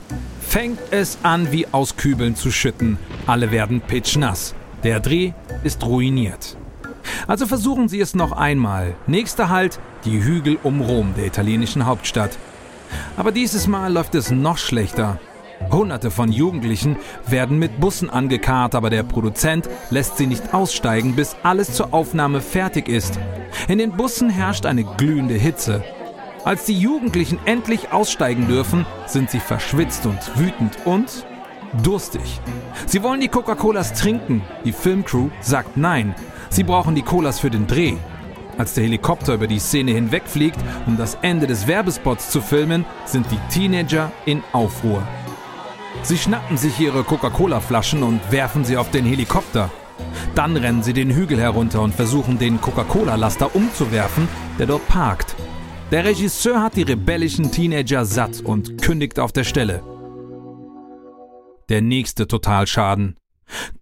fängt 0.49 0.79
es 0.89 1.19
an, 1.21 1.51
wie 1.51 1.67
aus 1.71 1.95
Kübeln 1.95 2.35
zu 2.35 2.49
schütten. 2.49 2.97
Alle 3.27 3.51
werden 3.51 3.81
pitschnass. 3.81 4.55
Der 4.83 4.99
Dreh 4.99 5.33
ist 5.63 5.85
ruiniert. 5.85 6.57
Also 7.27 7.45
versuchen 7.45 7.87
Sie 7.87 7.99
es 7.99 8.15
noch 8.15 8.31
einmal. 8.31 8.95
Nächster 9.05 9.49
Halt, 9.49 9.79
die 10.05 10.23
Hügel 10.23 10.57
um 10.63 10.81
Rom, 10.81 11.13
der 11.15 11.27
italienischen 11.27 11.85
Hauptstadt. 11.85 12.39
Aber 13.15 13.31
dieses 13.31 13.67
Mal 13.67 13.93
läuft 13.93 14.15
es 14.15 14.31
noch 14.31 14.57
schlechter. 14.57 15.19
Hunderte 15.71 16.09
von 16.09 16.31
Jugendlichen 16.31 16.97
werden 17.27 17.59
mit 17.59 17.79
Bussen 17.79 18.09
angekarrt, 18.09 18.73
aber 18.73 18.89
der 18.89 19.03
Produzent 19.03 19.69
lässt 19.91 20.17
sie 20.17 20.25
nicht 20.25 20.51
aussteigen, 20.53 21.15
bis 21.15 21.35
alles 21.43 21.73
zur 21.73 21.93
Aufnahme 21.93 22.41
fertig 22.41 22.89
ist. 22.89 23.19
In 23.67 23.77
den 23.77 23.91
Bussen 23.91 24.31
herrscht 24.31 24.65
eine 24.65 24.83
glühende 24.83 25.35
Hitze. 25.35 25.83
Als 26.45 26.65
die 26.65 26.79
Jugendlichen 26.79 27.37
endlich 27.45 27.91
aussteigen 27.91 28.47
dürfen, 28.47 28.85
sind 29.05 29.29
sie 29.29 29.39
verschwitzt 29.39 30.05
und 30.05 30.19
wütend 30.37 30.77
und 30.85 31.25
durstig. 31.83 32.39
Sie 32.85 33.03
wollen 33.03 33.19
die 33.19 33.27
Coca-Colas 33.27 33.93
trinken. 33.93 34.41
Die 34.63 34.71
Filmcrew 34.71 35.29
sagt 35.41 35.75
nein. 35.75 36.15
Sie 36.49 36.63
brauchen 36.63 36.95
die 36.95 37.01
Colas 37.01 37.39
für 37.39 37.49
den 37.49 37.67
Dreh. 37.67 37.95
Als 38.57 38.73
der 38.73 38.85
Helikopter 38.85 39.35
über 39.35 39.47
die 39.47 39.59
Szene 39.59 39.91
hinwegfliegt, 39.91 40.59
um 40.87 40.97
das 40.97 41.17
Ende 41.21 41.45
des 41.45 41.67
Werbespots 41.67 42.29
zu 42.29 42.41
filmen, 42.41 42.85
sind 43.05 43.27
die 43.31 43.39
Teenager 43.53 44.11
in 44.25 44.41
Aufruhr. 44.53 45.03
Sie 46.03 46.17
schnappen 46.17 46.57
sich 46.57 46.79
ihre 46.79 47.03
Coca-Cola-Flaschen 47.03 48.03
und 48.03 48.19
werfen 48.31 48.63
sie 48.63 48.77
auf 48.77 48.91
den 48.91 49.05
Helikopter. 49.05 49.69
Dann 50.35 50.55
rennen 50.55 50.83
sie 50.83 50.93
den 50.93 51.11
Hügel 51.11 51.39
herunter 51.39 51.81
und 51.81 51.93
versuchen, 51.93 52.39
den 52.39 52.61
Coca-Cola-Laster 52.61 53.55
umzuwerfen, 53.55 54.27
der 54.57 54.67
dort 54.67 54.87
parkt. 54.87 55.35
Der 55.91 56.05
Regisseur 56.05 56.61
hat 56.61 56.75
die 56.75 56.83
rebellischen 56.83 57.51
Teenager 57.51 58.05
satt 58.05 58.41
und 58.41 58.81
kündigt 58.81 59.19
auf 59.19 59.31
der 59.31 59.43
Stelle. 59.43 59.83
Der 61.69 61.81
nächste 61.81 62.27
Totalschaden. 62.27 63.17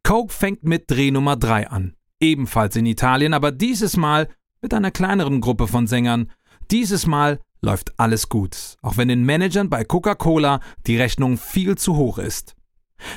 Coke 0.04 0.34
fängt 0.34 0.64
mit 0.64 0.90
Dreh 0.90 1.12
Nummer 1.12 1.36
3 1.36 1.70
an 1.70 1.98
ebenfalls 2.20 2.76
in 2.76 2.86
Italien, 2.86 3.34
aber 3.34 3.52
dieses 3.52 3.98
Mal 3.98 4.30
mit 4.62 4.74
einer 4.74 4.92
kleineren 4.92 5.42
Gruppe 5.42 5.68
von 5.68 5.88
Sängern. 5.88 6.32
Dieses 6.72 7.06
Mal 7.06 7.40
läuft 7.62 8.00
alles 8.00 8.30
gut, 8.30 8.78
auch 8.82 8.98
wenn 8.98 9.08
den 9.08 9.24
Managern 9.24 9.70
bei 9.70 9.84
Coca-Cola 9.84 10.60
die 10.86 10.98
Rechnung 10.98 11.38
viel 11.38 11.78
zu 11.78 11.96
hoch 11.96 12.18
ist. 12.18 12.56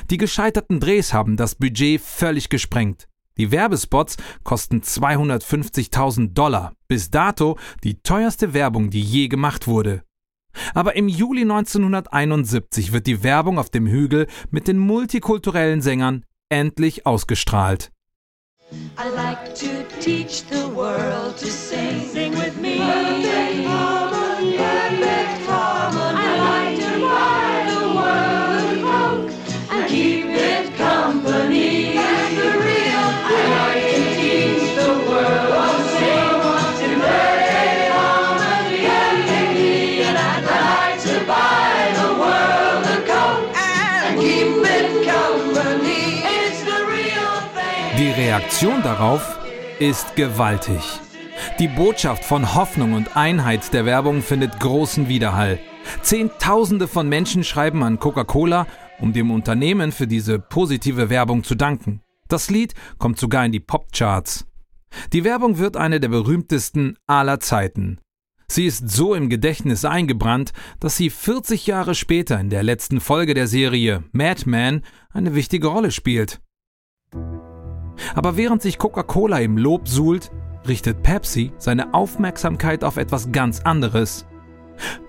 Die 0.09 0.17
gescheiterten 0.17 0.79
Drehs 0.79 1.13
haben 1.13 1.37
das 1.37 1.55
Budget 1.55 2.01
völlig 2.01 2.49
gesprengt. 2.49 3.07
Die 3.37 3.51
Werbespots 3.51 4.17
kosten 4.43 4.81
250.000 4.81 6.33
Dollar, 6.33 6.73
bis 6.87 7.09
dato 7.09 7.57
die 7.83 8.01
teuerste 8.01 8.53
Werbung, 8.53 8.89
die 8.89 9.01
je 9.01 9.27
gemacht 9.27 9.67
wurde. 9.67 10.03
Aber 10.73 10.95
im 10.95 11.07
Juli 11.07 11.41
1971 11.41 12.91
wird 12.91 13.07
die 13.07 13.23
Werbung 13.23 13.57
auf 13.57 13.69
dem 13.69 13.87
Hügel 13.87 14.27
mit 14.49 14.67
den 14.67 14.77
multikulturellen 14.77 15.81
Sängern 15.81 16.25
endlich 16.49 17.05
ausgestrahlt. 17.05 17.91
I 18.97 19.09
like 19.15 19.53
to 19.55 19.83
teach 19.99 20.43
the 20.49 20.65
world 20.73 21.37
to 21.37 21.47
sing. 21.47 22.09
Sing 22.09 22.31
with 22.33 22.55
me. 22.55 22.77
Perfect 22.77 24.10
Reaktion 48.41 48.81
darauf 48.81 49.37
ist 49.77 50.15
gewaltig. 50.15 50.81
Die 51.59 51.67
Botschaft 51.67 52.25
von 52.25 52.55
Hoffnung 52.55 52.93
und 52.93 53.15
Einheit 53.15 53.71
der 53.71 53.85
Werbung 53.85 54.23
findet 54.23 54.59
großen 54.59 55.07
Widerhall. 55.07 55.59
Zehntausende 56.01 56.87
von 56.87 57.07
Menschen 57.07 57.43
schreiben 57.43 57.83
an 57.83 57.99
Coca-Cola, 57.99 58.65
um 58.99 59.13
dem 59.13 59.29
Unternehmen 59.29 59.91
für 59.91 60.07
diese 60.07 60.39
positive 60.39 61.11
Werbung 61.11 61.43
zu 61.43 61.53
danken. 61.53 62.01
Das 62.29 62.49
Lied 62.49 62.73
kommt 62.97 63.19
sogar 63.19 63.45
in 63.45 63.51
die 63.51 63.59
Popcharts. 63.59 64.47
Die 65.13 65.23
Werbung 65.23 65.59
wird 65.59 65.77
eine 65.77 65.99
der 65.99 66.09
berühmtesten 66.09 66.97
aller 67.05 67.39
Zeiten. 67.39 67.99
Sie 68.47 68.65
ist 68.65 68.89
so 68.89 69.13
im 69.13 69.29
Gedächtnis 69.29 69.85
eingebrannt, 69.85 70.51
dass 70.79 70.97
sie 70.97 71.11
40 71.11 71.67
Jahre 71.67 71.93
später 71.93 72.39
in 72.39 72.49
der 72.49 72.63
letzten 72.63 73.01
Folge 73.01 73.35
der 73.35 73.45
Serie 73.45 74.03
Mad 74.11 74.49
Men 74.49 74.81
eine 75.11 75.35
wichtige 75.35 75.67
Rolle 75.67 75.91
spielt. 75.91 76.41
Aber 78.15 78.37
während 78.37 78.61
sich 78.61 78.77
Coca-Cola 78.77 79.39
im 79.39 79.57
Lob 79.57 79.87
suhlt, 79.87 80.31
richtet 80.67 81.03
Pepsi 81.03 81.51
seine 81.57 81.93
Aufmerksamkeit 81.93 82.83
auf 82.83 82.97
etwas 82.97 83.31
ganz 83.31 83.61
anderes. 83.61 84.25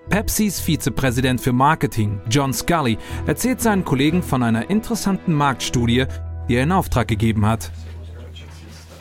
Pepsis 0.09 0.61
Vizepräsident 0.61 1.41
für 1.41 1.53
Marketing, 1.53 2.21
John 2.29 2.53
Scully, 2.53 2.99
erzählt 3.27 3.61
seinen 3.61 3.85
Kollegen 3.85 4.23
von 4.23 4.43
einer 4.43 4.69
interessanten 4.69 5.33
Marktstudie, 5.33 6.07
die 6.49 6.57
er 6.57 6.65
in 6.65 6.73
Auftrag 6.73 7.09
gegeben 7.09 7.47
hat. 7.47 7.71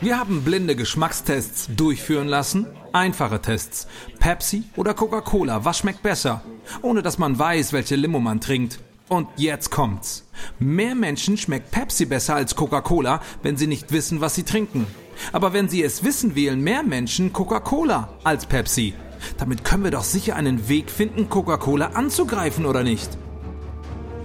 Wir 0.00 0.18
haben 0.18 0.42
blinde 0.42 0.74
Geschmackstests 0.74 1.68
durchführen 1.76 2.26
lassen. 2.26 2.66
Einfache 2.92 3.40
Tests. 3.40 3.86
Pepsi 4.18 4.64
oder 4.76 4.94
Coca-Cola, 4.94 5.64
was 5.64 5.78
schmeckt 5.78 6.02
besser? 6.02 6.42
Ohne 6.82 7.02
dass 7.02 7.18
man 7.18 7.38
weiß, 7.38 7.72
welche 7.72 7.96
Limo 7.96 8.18
man 8.18 8.40
trinkt. 8.40 8.80
Und 9.12 9.28
jetzt 9.36 9.70
kommt's. 9.70 10.26
Mehr 10.58 10.94
Menschen 10.94 11.36
schmeckt 11.36 11.70
Pepsi 11.70 12.06
besser 12.06 12.34
als 12.34 12.56
Coca-Cola, 12.56 13.20
wenn 13.42 13.58
sie 13.58 13.66
nicht 13.66 13.92
wissen, 13.92 14.22
was 14.22 14.34
sie 14.34 14.42
trinken. 14.42 14.86
Aber 15.32 15.52
wenn 15.52 15.68
sie 15.68 15.82
es 15.82 16.02
wissen, 16.02 16.34
wählen 16.34 16.62
mehr 16.62 16.82
Menschen 16.82 17.30
Coca-Cola 17.30 18.08
als 18.24 18.46
Pepsi. 18.46 18.94
Damit 19.36 19.64
können 19.64 19.84
wir 19.84 19.90
doch 19.90 20.04
sicher 20.04 20.34
einen 20.34 20.66
Weg 20.66 20.90
finden, 20.90 21.28
Coca-Cola 21.28 21.88
anzugreifen, 21.88 22.64
oder 22.64 22.82
nicht? 22.84 23.18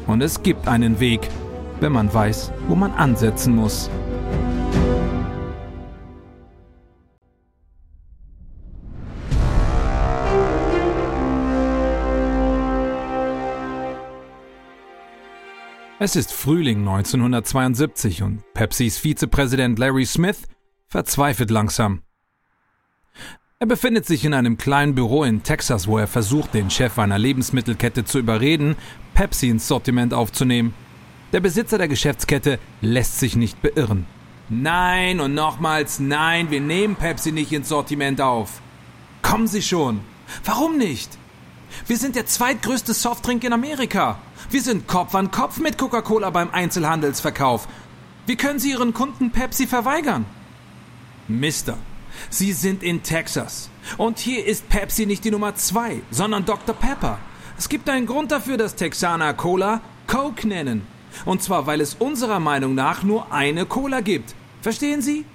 Und 0.07 0.21
es 0.21 0.41
gibt 0.41 0.69
einen 0.69 1.01
Weg, 1.01 1.27
wenn 1.81 1.91
man 1.91 2.13
weiß, 2.13 2.53
wo 2.69 2.75
man 2.75 2.93
ansetzen 2.93 3.57
muss. 3.57 3.89
Es 15.99 16.15
ist 16.15 16.31
Frühling 16.31 16.87
1972 16.87 18.21
und 18.21 18.43
Pepsis 18.53 18.99
Vizepräsident 18.99 19.79
Larry 19.79 20.05
Smith 20.05 20.43
verzweifelt 20.87 21.49
langsam. 21.49 22.03
Er 23.57 23.65
befindet 23.65 24.05
sich 24.05 24.23
in 24.23 24.35
einem 24.35 24.59
kleinen 24.59 24.93
Büro 24.93 25.23
in 25.23 25.41
Texas, 25.41 25.87
wo 25.87 25.97
er 25.97 26.05
versucht, 26.05 26.53
den 26.53 26.69
Chef 26.69 26.99
einer 26.99 27.17
Lebensmittelkette 27.17 28.05
zu 28.05 28.19
überreden, 28.19 28.75
Pepsi 29.15 29.49
ins 29.49 29.67
Sortiment 29.67 30.13
aufzunehmen. 30.13 30.75
Der 31.33 31.39
Besitzer 31.39 31.79
der 31.79 31.87
Geschäftskette 31.87 32.59
lässt 32.81 33.17
sich 33.17 33.35
nicht 33.35 33.59
beirren. 33.63 34.05
Nein 34.49 35.19
und 35.19 35.33
nochmals 35.33 35.99
nein, 35.99 36.51
wir 36.51 36.61
nehmen 36.61 36.95
Pepsi 36.95 37.31
nicht 37.31 37.51
ins 37.53 37.69
Sortiment 37.69 38.21
auf. 38.21 38.61
Kommen 39.23 39.47
Sie 39.47 39.63
schon. 39.63 40.01
Warum 40.45 40.77
nicht? 40.77 41.17
Wir 41.87 41.97
sind 41.97 42.15
der 42.15 42.27
zweitgrößte 42.27 42.93
Softdrink 42.93 43.43
in 43.43 43.53
Amerika. 43.53 44.19
Wir 44.49 44.61
sind 44.61 44.87
Kopf 44.87 45.13
an 45.13 45.29
Kopf 45.29 45.59
mit 45.59 45.77
Coca-Cola 45.77 46.29
beim 46.29 46.51
Einzelhandelsverkauf. 46.51 47.67
Wie 48.27 48.37
können 48.37 48.59
Sie 48.59 48.71
Ihren 48.71 48.93
Kunden 48.93 49.31
Pepsi 49.31 49.67
verweigern? 49.67 50.25
Mister, 51.27 51.77
Sie 52.29 52.53
sind 52.53 52.81
in 52.81 53.03
Texas. 53.03 53.69
Und 53.97 54.19
hier 54.19 54.45
ist 54.45 54.69
Pepsi 54.69 55.05
nicht 55.05 55.25
die 55.25 55.31
Nummer 55.31 55.55
zwei, 55.55 56.01
sondern 56.11 56.45
Dr. 56.45 56.73
Pepper. 56.73 57.19
Es 57.57 57.67
gibt 57.67 57.89
einen 57.89 58.05
Grund 58.05 58.31
dafür, 58.31 58.55
dass 58.55 58.75
Texaner 58.75 59.33
Cola 59.33 59.81
Coke 60.07 60.47
nennen. 60.47 60.87
Und 61.25 61.43
zwar, 61.43 61.67
weil 61.67 61.81
es 61.81 61.95
unserer 61.95 62.39
Meinung 62.39 62.73
nach 62.73 63.03
nur 63.03 63.33
eine 63.33 63.65
Cola 63.65 63.99
gibt. 63.99 64.33
Verstehen 64.61 65.01
Sie? 65.01 65.25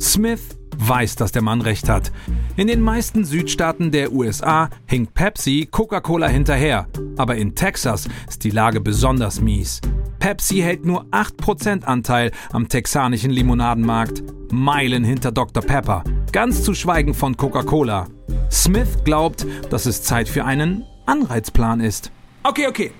Smith 0.00 0.59
weiß, 0.80 1.16
dass 1.16 1.32
der 1.32 1.42
Mann 1.42 1.60
recht 1.60 1.88
hat. 1.88 2.12
In 2.56 2.66
den 2.66 2.80
meisten 2.80 3.24
Südstaaten 3.24 3.90
der 3.90 4.12
USA 4.12 4.70
hinkt 4.86 5.14
Pepsi 5.14 5.68
Coca-Cola 5.70 6.28
hinterher, 6.28 6.86
aber 7.16 7.36
in 7.36 7.54
Texas 7.54 8.08
ist 8.28 8.44
die 8.44 8.50
Lage 8.50 8.80
besonders 8.80 9.40
mies. 9.40 9.80
Pepsi 10.18 10.56
hält 10.56 10.84
nur 10.84 11.04
8% 11.06 11.84
Anteil 11.84 12.30
am 12.52 12.68
texanischen 12.68 13.30
Limonadenmarkt, 13.30 14.22
Meilen 14.52 15.04
hinter 15.04 15.32
Dr. 15.32 15.62
Pepper, 15.62 16.02
ganz 16.32 16.62
zu 16.62 16.74
schweigen 16.74 17.14
von 17.14 17.36
Coca-Cola. 17.36 18.08
Smith 18.50 19.04
glaubt, 19.04 19.46
dass 19.70 19.86
es 19.86 20.02
Zeit 20.02 20.28
für 20.28 20.44
einen 20.44 20.84
Anreizplan 21.06 21.80
ist. 21.80 22.10
Okay, 22.42 22.66
okay. 22.66 22.92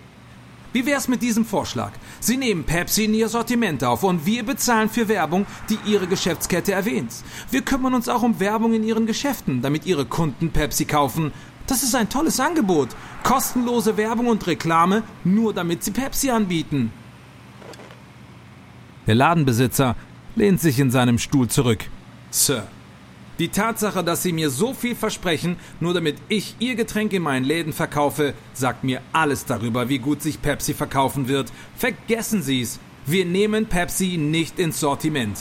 Wie 0.72 0.86
wär's 0.86 1.08
mit 1.08 1.22
diesem 1.22 1.44
Vorschlag? 1.44 1.92
Sie 2.20 2.36
nehmen 2.36 2.64
Pepsi 2.64 3.04
in 3.04 3.14
Ihr 3.14 3.28
Sortiment 3.28 3.82
auf 3.82 4.02
und 4.02 4.26
wir 4.26 4.42
bezahlen 4.42 4.90
für 4.90 5.08
Werbung, 5.08 5.46
die 5.70 5.78
Ihre 5.90 6.06
Geschäftskette 6.06 6.72
erwähnt. 6.72 7.12
Wir 7.50 7.62
kümmern 7.62 7.94
uns 7.94 8.10
auch 8.10 8.22
um 8.22 8.38
Werbung 8.38 8.74
in 8.74 8.84
Ihren 8.84 9.06
Geschäften, 9.06 9.62
damit 9.62 9.86
Ihre 9.86 10.04
Kunden 10.04 10.50
Pepsi 10.50 10.84
kaufen. 10.84 11.32
Das 11.66 11.82
ist 11.82 11.94
ein 11.94 12.10
tolles 12.10 12.38
Angebot. 12.38 12.90
Kostenlose 13.22 13.96
Werbung 13.96 14.26
und 14.26 14.46
Reklame, 14.46 15.02
nur 15.24 15.54
damit 15.54 15.82
Sie 15.82 15.92
Pepsi 15.92 16.30
anbieten. 16.30 16.92
Der 19.06 19.14
Ladenbesitzer 19.14 19.96
lehnt 20.36 20.60
sich 20.60 20.78
in 20.78 20.90
seinem 20.90 21.18
Stuhl 21.18 21.48
zurück. 21.48 21.86
Sir, 22.30 22.66
die 23.40 23.48
Tatsache, 23.48 24.04
dass 24.04 24.22
Sie 24.22 24.32
mir 24.32 24.50
so 24.50 24.74
viel 24.74 24.94
versprechen, 24.94 25.56
nur 25.80 25.94
damit 25.94 26.16
ich 26.28 26.56
Ihr 26.60 26.74
Getränk 26.74 27.14
in 27.14 27.22
meinen 27.22 27.44
Läden 27.44 27.72
verkaufe, 27.72 28.34
sagt 28.52 28.84
mir 28.84 29.00
alles 29.12 29.46
darüber, 29.46 29.88
wie 29.88 29.98
gut 29.98 30.22
sich 30.22 30.42
Pepsi 30.42 30.74
verkaufen 30.74 31.26
wird. 31.26 31.50
Vergessen 31.74 32.42
Sie 32.42 32.60
es. 32.60 32.78
Wir 33.06 33.24
nehmen 33.24 33.64
Pepsi 33.64 34.18
nicht 34.18 34.58
ins 34.58 34.78
Sortiment. 34.78 35.38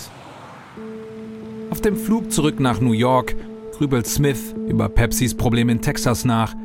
Auf 1.70 1.82
dem 1.82 1.98
Flug 1.98 2.32
zurück 2.32 2.60
nach 2.62 2.80
New 2.80 2.94
York 2.94 3.36
grübelt 3.74 4.08
Smith 4.08 4.56
über 4.68 4.88
Pepsis 4.88 5.36
Problem 5.36 5.68
in 5.70 5.82
Texas 5.82 6.24
nach. 6.24 6.56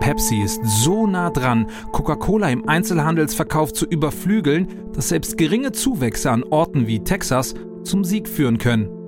Pepsi 0.00 0.42
ist 0.42 0.60
so 0.64 1.06
nah 1.06 1.28
dran, 1.28 1.66
Coca-Cola 1.92 2.48
im 2.48 2.66
Einzelhandelsverkauf 2.66 3.74
zu 3.74 3.84
überflügeln, 3.84 4.92
dass 4.94 5.10
selbst 5.10 5.36
geringe 5.36 5.72
Zuwächse 5.72 6.30
an 6.30 6.42
Orten 6.42 6.86
wie 6.86 7.04
Texas 7.04 7.54
zum 7.84 8.02
Sieg 8.02 8.28
führen 8.28 8.56
können. 8.56 8.99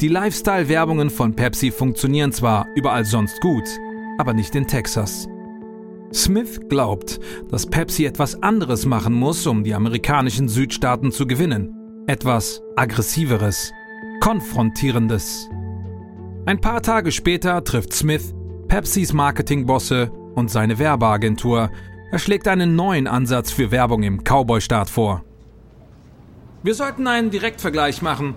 Die 0.00 0.08
Lifestyle-Werbungen 0.08 1.10
von 1.10 1.34
Pepsi 1.34 1.70
funktionieren 1.70 2.32
zwar 2.32 2.66
überall 2.74 3.04
sonst 3.04 3.40
gut, 3.40 3.64
aber 4.18 4.34
nicht 4.34 4.54
in 4.54 4.66
Texas. 4.66 5.28
Smith 6.12 6.60
glaubt, 6.68 7.20
dass 7.50 7.66
Pepsi 7.66 8.04
etwas 8.06 8.42
anderes 8.42 8.86
machen 8.86 9.14
muss, 9.14 9.46
um 9.46 9.64
die 9.64 9.74
amerikanischen 9.74 10.48
Südstaaten 10.48 11.12
zu 11.12 11.26
gewinnen. 11.26 11.74
Etwas 12.06 12.62
Aggressiveres, 12.76 13.72
Konfrontierendes. 14.20 15.48
Ein 16.46 16.60
paar 16.60 16.80
Tage 16.80 17.12
später 17.12 17.62
trifft 17.62 17.92
Smith 17.92 18.34
Pepsis 18.68 19.12
Marketingbosse 19.12 20.10
und 20.34 20.50
seine 20.50 20.78
Werbeagentur. 20.78 21.70
Er 22.10 22.18
schlägt 22.18 22.48
einen 22.48 22.76
neuen 22.76 23.06
Ansatz 23.06 23.50
für 23.50 23.70
Werbung 23.70 24.02
im 24.02 24.24
Cowboy-Staat 24.24 24.88
vor. 24.88 25.24
Wir 26.62 26.74
sollten 26.74 27.06
einen 27.06 27.30
Direktvergleich 27.30 28.02
machen, 28.02 28.34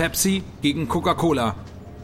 Pepsi 0.00 0.42
gegen 0.62 0.88
Coca-Cola. 0.88 1.56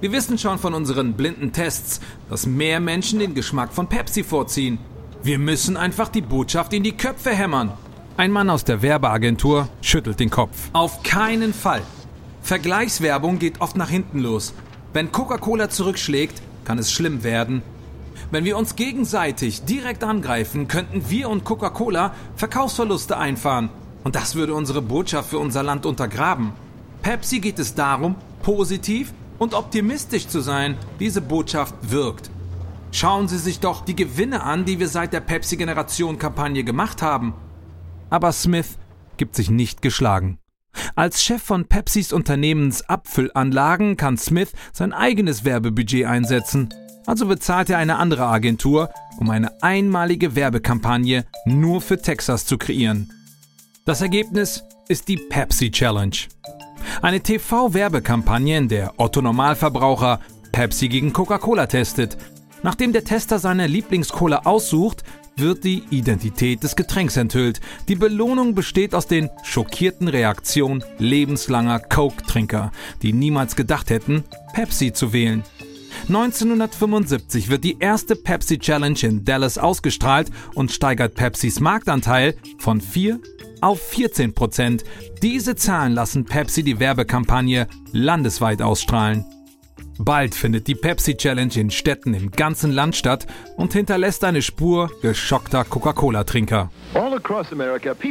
Wir 0.02 0.12
wissen 0.12 0.37
schon 0.37 0.59
von 0.59 0.74
unseren 0.74 1.14
blinden 1.14 1.52
Tests, 1.52 1.98
dass 2.28 2.44
mehr 2.44 2.78
Menschen 2.78 3.20
den 3.20 3.32
Geschmack 3.32 3.72
von 3.72 3.88
Pepsi 3.88 4.22
vorziehen. 4.22 4.76
Wir 5.22 5.38
müssen 5.38 5.78
einfach 5.78 6.11
die 6.11 6.20
Botschaft 6.20 6.74
in 6.74 6.82
die 6.82 6.94
Köpfe 6.94 7.30
hämmern. 7.30 7.72
Ein 8.18 8.32
Mann 8.32 8.50
aus 8.50 8.64
der 8.64 8.82
Werbeagentur 8.82 9.70
schüttelt 9.80 10.20
den 10.20 10.28
Kopf. 10.28 10.68
Auf 10.74 11.04
keinen 11.04 11.54
Fall. 11.54 11.80
Vergleichswerbung 12.42 13.38
geht 13.38 13.62
oft 13.62 13.76
nach 13.76 13.88
hinten 13.88 14.18
los. 14.18 14.52
Wenn 14.92 15.11
Coca-Cola 15.11 15.70
zurückschlägt, 15.70 16.42
kann 16.66 16.78
es 16.78 16.92
schlimm 16.92 17.24
werden. 17.24 17.62
Wenn 18.30 18.44
wir 18.44 18.59
uns 18.59 18.76
gegenseitig 18.76 19.64
direkt 19.64 20.04
angreifen, 20.04 20.68
könnten 20.68 21.09
wir 21.09 21.30
und 21.30 21.44
Coca-Cola 21.44 22.12
Verkaufsverluste 22.37 23.16
einfahren. 23.16 23.70
Und 24.04 24.16
das 24.16 24.35
würde 24.35 24.52
unsere 24.52 24.82
Botschaft 24.82 25.30
für 25.30 25.38
unser 25.38 25.62
Land 25.62 25.87
untergraben. 25.87 26.52
Pepsi 27.06 27.38
geht 27.38 27.60
es 27.60 27.72
darum, 27.72 28.16
positiv 28.42 29.14
und 29.38 29.54
optimistisch 29.54 30.26
zu 30.26 30.40
sein. 30.40 30.76
Diese 30.98 31.20
Botschaft 31.20 31.72
wirkt. 31.82 32.30
Schauen 32.90 33.28
Sie 33.28 33.38
sich 33.38 33.60
doch 33.60 33.84
die 33.84 33.94
Gewinne 33.94 34.42
an, 34.42 34.64
die 34.64 34.80
wir 34.80 34.88
seit 34.88 35.12
der 35.12 35.20
Pepsi-Generation-Kampagne 35.20 36.64
gemacht 36.64 37.02
haben. 37.02 37.34
Aber 38.10 38.32
Smith 38.32 38.76
gibt 39.18 39.36
sich 39.36 39.50
nicht 39.50 39.82
geschlagen. 39.82 40.40
Als 40.96 41.22
Chef 41.22 41.40
von 41.40 41.66
Pepsis 41.66 42.12
Unternehmensabfüllanlagen 42.12 43.96
kann 43.96 44.18
Smith 44.18 44.50
sein 44.72 44.92
eigenes 44.92 45.44
Werbebudget 45.44 46.06
einsetzen. 46.06 46.74
Also 47.06 47.26
bezahlt 47.28 47.70
er 47.70 47.78
eine 47.78 47.98
andere 47.98 48.26
Agentur, 48.26 48.90
um 49.18 49.30
eine 49.30 49.62
einmalige 49.62 50.34
Werbekampagne 50.34 51.24
nur 51.44 51.80
für 51.80 52.02
Texas 52.02 52.46
zu 52.46 52.58
kreieren. 52.58 53.12
Das 53.84 54.00
Ergebnis 54.00 54.64
ist 54.88 55.06
die 55.06 55.18
Pepsi 55.18 55.70
Challenge. 55.70 56.16
Eine 57.03 57.20
TV-Werbekampagne, 57.20 58.59
in 58.59 58.68
der 58.68 58.94
Otto 58.96 59.22
Normalverbraucher 59.22 60.20
Pepsi 60.53 60.88
gegen 60.88 61.12
Coca-Cola 61.12 61.66
testet. 61.66 62.16
Nachdem 62.62 62.92
der 62.92 63.05
Tester 63.05 63.38
seine 63.38 63.66
Lieblingscola 63.66 64.42
aussucht, 64.44 65.05
wird 65.37 65.64
die 65.64 65.85
Identität 65.90 66.62
des 66.62 66.77
Getränks 66.77 67.16
enthüllt. 67.16 67.61
Die 67.88 67.94
Belohnung 67.94 68.55
besteht 68.55 68.94
aus 68.94 69.07
den 69.07 69.29
schockierten 69.42 70.09
Reaktionen 70.09 70.83
lebenslanger 70.99 71.79
Coke-Trinker, 71.81 72.72
die 73.03 73.12
niemals 73.12 73.55
gedacht 73.55 73.90
hätten, 73.90 74.25
Pepsi 74.55 74.92
zu 74.92 75.12
wählen. 75.12 75.44
1975 76.09 77.48
wird 77.48 77.64
die 77.64 77.76
erste 77.78 78.16
Pepsi 78.16 78.59
Challenge 78.59 78.98
in 79.02 79.24
Dallas 79.24 79.59
ausgestrahlt 79.59 80.30
und 80.54 80.72
steigert 80.72 81.14
Pepsis 81.14 81.61
Marktanteil 81.61 82.37
von 82.59 82.80
4 82.80 83.20
auf 83.61 83.80
14 83.80 84.35
Prozent. 84.35 84.85
Diese 85.22 85.56
Zahlen 85.56 85.92
lassen 85.92 86.24
Pepsi 86.24 86.62
die 86.62 86.78
Werbekampagne 86.78 87.66
landesweit 87.92 88.62
ausstrahlen. 88.62 89.24
Bald 89.98 90.35
findet 90.35 90.66
die 90.66 90.74
Pepsi 90.74 91.16
Challenge 91.16 91.52
in 91.56 91.70
Städten 91.70 92.12
im 92.14 92.30
ganzen 92.30 92.70
Land 92.72 92.96
statt 92.96 93.26
und 93.56 93.72
hinterlässt 93.72 94.24
eine 94.24 94.42
Spur 94.42 94.90
geschockter 95.02 95.64
Coca-Cola-Trinker. 95.64 96.70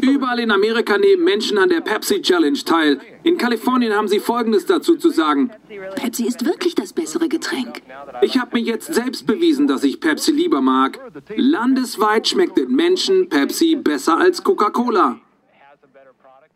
Überall 0.01 0.39
in 0.39 0.51
Amerika 0.51 0.97
nehmen 0.97 1.23
Menschen 1.23 1.57
an 1.57 1.69
der 1.69 1.81
Pepsi 1.81 2.21
Challenge 2.21 2.57
teil. 2.65 2.99
In 3.23 3.37
Kalifornien 3.37 3.93
haben 3.93 4.07
sie 4.07 4.19
Folgendes 4.19 4.65
dazu 4.65 4.95
zu 4.95 5.09
sagen. 5.09 5.51
Pepsi 5.95 6.25
ist 6.25 6.45
wirklich 6.45 6.75
das 6.75 6.93
bessere 6.93 7.29
Getränk. 7.29 7.81
Ich 8.21 8.39
habe 8.39 8.57
mir 8.57 8.63
jetzt 8.63 8.93
selbst 8.93 9.27
bewiesen, 9.27 9.67
dass 9.67 9.83
ich 9.83 9.99
Pepsi 9.99 10.31
lieber 10.31 10.61
mag. 10.61 10.99
Landesweit 11.35 12.27
schmeckt 12.27 12.57
den 12.57 12.75
Menschen 12.75 13.29
Pepsi 13.29 13.75
besser 13.75 14.17
als 14.17 14.43
Coca-Cola. 14.43 15.19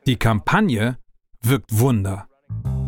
Die 0.07 0.17
Kampagne 0.17 0.97
wirkt 1.41 1.77
Wunder. 1.77 2.28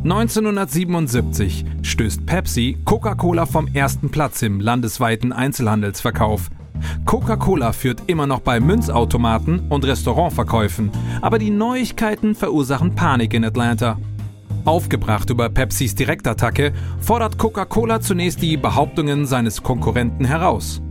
1977 0.03 1.63
stößt 1.83 2.25
Pepsi 2.25 2.79
Coca-Cola 2.85 3.45
vom 3.45 3.67
ersten 3.67 4.09
Platz 4.09 4.41
im 4.41 4.59
landesweiten 4.59 5.31
Einzelhandelsverkauf. 5.31 6.49
Coca-Cola 7.05 7.71
führt 7.71 8.01
immer 8.07 8.25
noch 8.25 8.39
bei 8.39 8.59
Münzautomaten 8.59 9.59
und 9.69 9.85
Restaurantverkäufen, 9.85 10.89
aber 11.21 11.37
die 11.37 11.51
Neuigkeiten 11.51 12.33
verursachen 12.33 12.95
Panik 12.95 13.35
in 13.35 13.45
Atlanta. 13.45 13.99
Aufgebracht 14.65 15.29
über 15.29 15.49
Pepsis 15.49 15.93
Direktattacke 15.93 16.73
fordert 16.99 17.37
Coca-Cola 17.37 18.01
zunächst 18.01 18.41
die 18.41 18.57
Behauptungen 18.57 19.27
seines 19.27 19.61
Konkurrenten 19.61 20.25
heraus. 20.25 20.81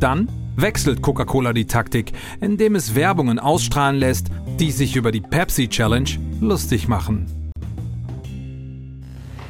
Dann 0.00 0.28
wechselt 0.56 1.02
Coca-Cola 1.02 1.52
die 1.52 1.66
Taktik, 1.66 2.12
indem 2.40 2.74
es 2.74 2.96
Werbungen 2.96 3.38
ausstrahlen 3.38 4.00
lässt, 4.00 4.26
die 4.58 4.72
sich 4.72 4.96
über 4.96 5.12
die 5.12 5.20
Pepsi 5.20 5.68
Challenge 5.68 6.10
lustig 6.40 6.88
machen. 6.88 7.45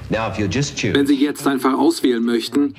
Wenn 0.08 1.06
Sie 1.06 1.16
jetzt 1.16 1.46
einfach 1.46 1.74
auswählen 1.74 2.22
möchten. 2.22 2.74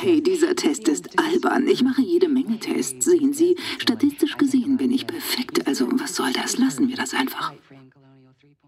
Hey, 0.00 0.22
dieser 0.22 0.54
Test 0.54 0.88
ist 0.88 1.18
albern. 1.18 1.66
Ich 1.66 1.82
mache 1.82 2.02
jede 2.02 2.28
Menge 2.28 2.58
Tests. 2.58 3.04
Sehen 3.04 3.32
Sie, 3.32 3.56
statistisch 3.78 4.36
gesehen 4.36 4.76
bin 4.76 4.92
ich 4.92 5.06
perfekt. 5.06 5.66
Also 5.66 5.88
was 5.98 6.14
soll 6.14 6.32
das? 6.32 6.58
Lassen 6.58 6.88
wir 6.88 6.96
das 6.96 7.14
einfach. 7.14 7.52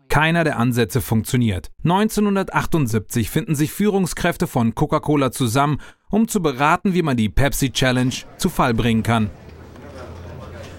Keiner 0.09 0.43
der 0.43 0.59
Ansätze 0.59 1.01
funktioniert. 1.01 1.71
1978 1.85 3.31
finden 3.31 3.55
sich 3.55 3.71
Führungskräfte 3.71 4.47
von 4.47 4.75
Coca-Cola 4.75 5.31
zusammen, 5.31 5.81
um 6.11 6.27
zu 6.27 6.41
beraten, 6.41 6.95
wie 6.95 7.03
man 7.03 7.17
die 7.17 7.29
Pepsi 7.29 7.71
Challenge 7.71 8.15
zu 8.39 8.49
Fall 8.49 8.75
bringen 8.75 9.03
kann. 9.03 9.31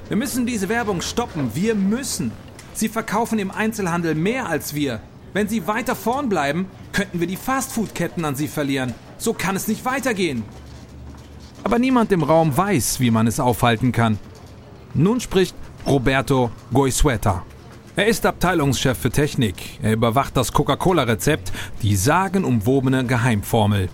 Wir 0.07 0.17
müssen 0.17 0.47
diese 0.47 0.67
Werbung 0.67 1.01
stoppen. 1.01 1.51
Wir 1.53 1.75
müssen. 1.75 2.31
Sie 2.73 2.89
verkaufen 2.89 3.37
im 3.39 3.51
Einzelhandel 3.51 4.15
mehr 4.15 4.47
als 4.47 4.73
wir. 4.73 4.99
Wenn 5.33 5.47
sie 5.47 5.67
weiter 5.67 5.95
vorn 5.95 6.29
bleiben, 6.29 6.67
könnten 6.91 7.19
wir 7.19 7.27
die 7.27 7.35
Fastfood-Ketten 7.35 8.25
an 8.25 8.35
sie 8.35 8.47
verlieren. 8.47 8.93
So 9.17 9.33
kann 9.33 9.55
es 9.55 9.67
nicht 9.67 9.85
weitergehen. 9.85 10.43
Aber 11.63 11.77
niemand 11.77 12.11
im 12.11 12.23
Raum 12.23 12.55
weiß, 12.55 12.99
wie 12.99 13.11
man 13.11 13.27
es 13.27 13.39
aufhalten 13.39 13.91
kann. 13.91 14.17
Nun 14.93 15.19
spricht 15.19 15.55
Roberto 15.85 16.51
Goisueta. 16.73 17.43
Er 17.95 18.07
ist 18.07 18.25
Abteilungschef 18.25 18.97
für 18.97 19.11
Technik. 19.11 19.79
Er 19.81 19.93
überwacht 19.93 20.35
das 20.37 20.53
Coca-Cola-Rezept, 20.53 21.51
die 21.81 21.95
sagenumwobene 21.95 23.05
Geheimformel. 23.05 23.89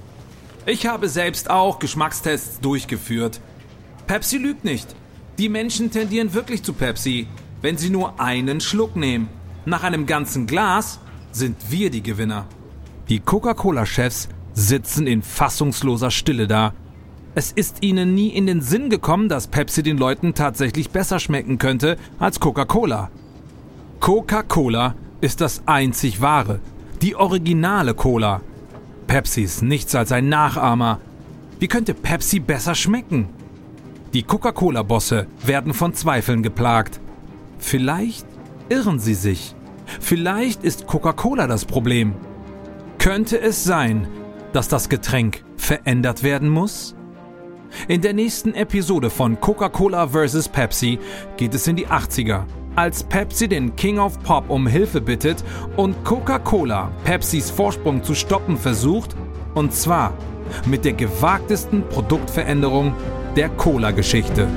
Ich 0.67 0.85
habe 0.87 1.09
selbst 1.09 1.49
auch 1.49 1.79
Geschmackstests 1.79 2.59
durchgeführt. 2.59 3.41
Pepsi 4.07 4.37
lügt 4.37 4.63
nicht. 4.63 4.95
Die 5.37 5.49
Menschen 5.49 5.91
tendieren 5.91 6.33
wirklich 6.33 6.63
zu 6.63 6.73
Pepsi, 6.73 7.27
wenn 7.61 7.77
sie 7.77 7.89
nur 7.89 8.19
einen 8.19 8.61
Schluck 8.61 8.95
nehmen. 8.95 9.27
Nach 9.65 9.83
einem 9.83 10.05
ganzen 10.05 10.45
Glas 10.47 10.99
sind 11.35 11.57
wir 11.69 11.89
die 11.89 12.01
Gewinner. 12.01 12.45
Die 13.09 13.19
Coca-Cola-Chefs 13.19 14.29
sitzen 14.53 15.05
in 15.05 15.21
fassungsloser 15.21 16.09
Stille 16.09 16.47
da. 16.47 16.73
Es 17.35 17.51
ist 17.51 17.83
ihnen 17.83 18.15
nie 18.15 18.29
in 18.29 18.47
den 18.47 18.61
Sinn 18.61 18.89
gekommen, 18.89 19.27
dass 19.27 19.47
Pepsi 19.47 19.83
den 19.83 19.97
Leuten 19.97 20.33
tatsächlich 20.33 20.91
besser 20.91 21.19
schmecken 21.19 21.57
könnte 21.57 21.97
als 22.19 22.39
Coca-Cola. 22.39 23.09
Coca-Cola 23.99 24.95
ist 25.19 25.41
das 25.41 25.63
einzig 25.65 26.21
wahre, 26.21 26.59
die 27.01 27.17
originale 27.17 27.93
Cola. 27.93 28.39
Pepsi 29.07 29.41
ist 29.41 29.61
nichts 29.61 29.93
als 29.93 30.13
ein 30.13 30.29
Nachahmer. 30.29 30.99
Wie 31.59 31.67
könnte 31.67 31.93
Pepsi 31.93 32.39
besser 32.39 32.75
schmecken? 32.75 33.27
Die 34.13 34.23
Coca-Cola-Bosse 34.23 35.27
werden 35.43 35.73
von 35.73 35.93
Zweifeln 35.93 36.43
geplagt. 36.43 37.01
Vielleicht 37.59 38.25
irren 38.69 38.99
sie 38.99 39.15
sich. 39.15 39.54
Vielleicht 39.99 40.63
ist 40.63 40.87
Coca-Cola 40.87 41.47
das 41.47 41.65
Problem. 41.65 42.13
Könnte 42.97 43.39
es 43.39 43.63
sein, 43.63 44.07
dass 44.53 44.67
das 44.67 44.89
Getränk 44.89 45.43
verändert 45.57 46.23
werden 46.23 46.49
muss? 46.49 46.95
In 47.87 48.01
der 48.01 48.13
nächsten 48.13 48.53
Episode 48.53 49.09
von 49.09 49.39
Coca-Cola 49.39 50.07
vs. 50.07 50.49
Pepsi 50.49 50.99
geht 51.37 51.53
es 51.53 51.67
in 51.67 51.75
die 51.75 51.87
80er, 51.87 52.43
als 52.75 53.03
Pepsi 53.03 53.47
den 53.47 53.75
King 53.75 53.99
of 53.99 54.21
Pop 54.23 54.49
um 54.49 54.67
Hilfe 54.67 55.01
bittet 55.01 55.43
und 55.75 56.03
Coca-Cola 56.03 56.91
Pepsis 57.03 57.49
Vorsprung 57.49 58.03
zu 58.03 58.15
stoppen 58.15 58.57
versucht, 58.57 59.15
und 59.53 59.73
zwar 59.73 60.13
mit 60.65 60.85
der 60.85 60.93
gewagtesten 60.93 61.87
Produktveränderung 61.89 62.93
der 63.35 63.49
Cola-Geschichte. 63.49 64.47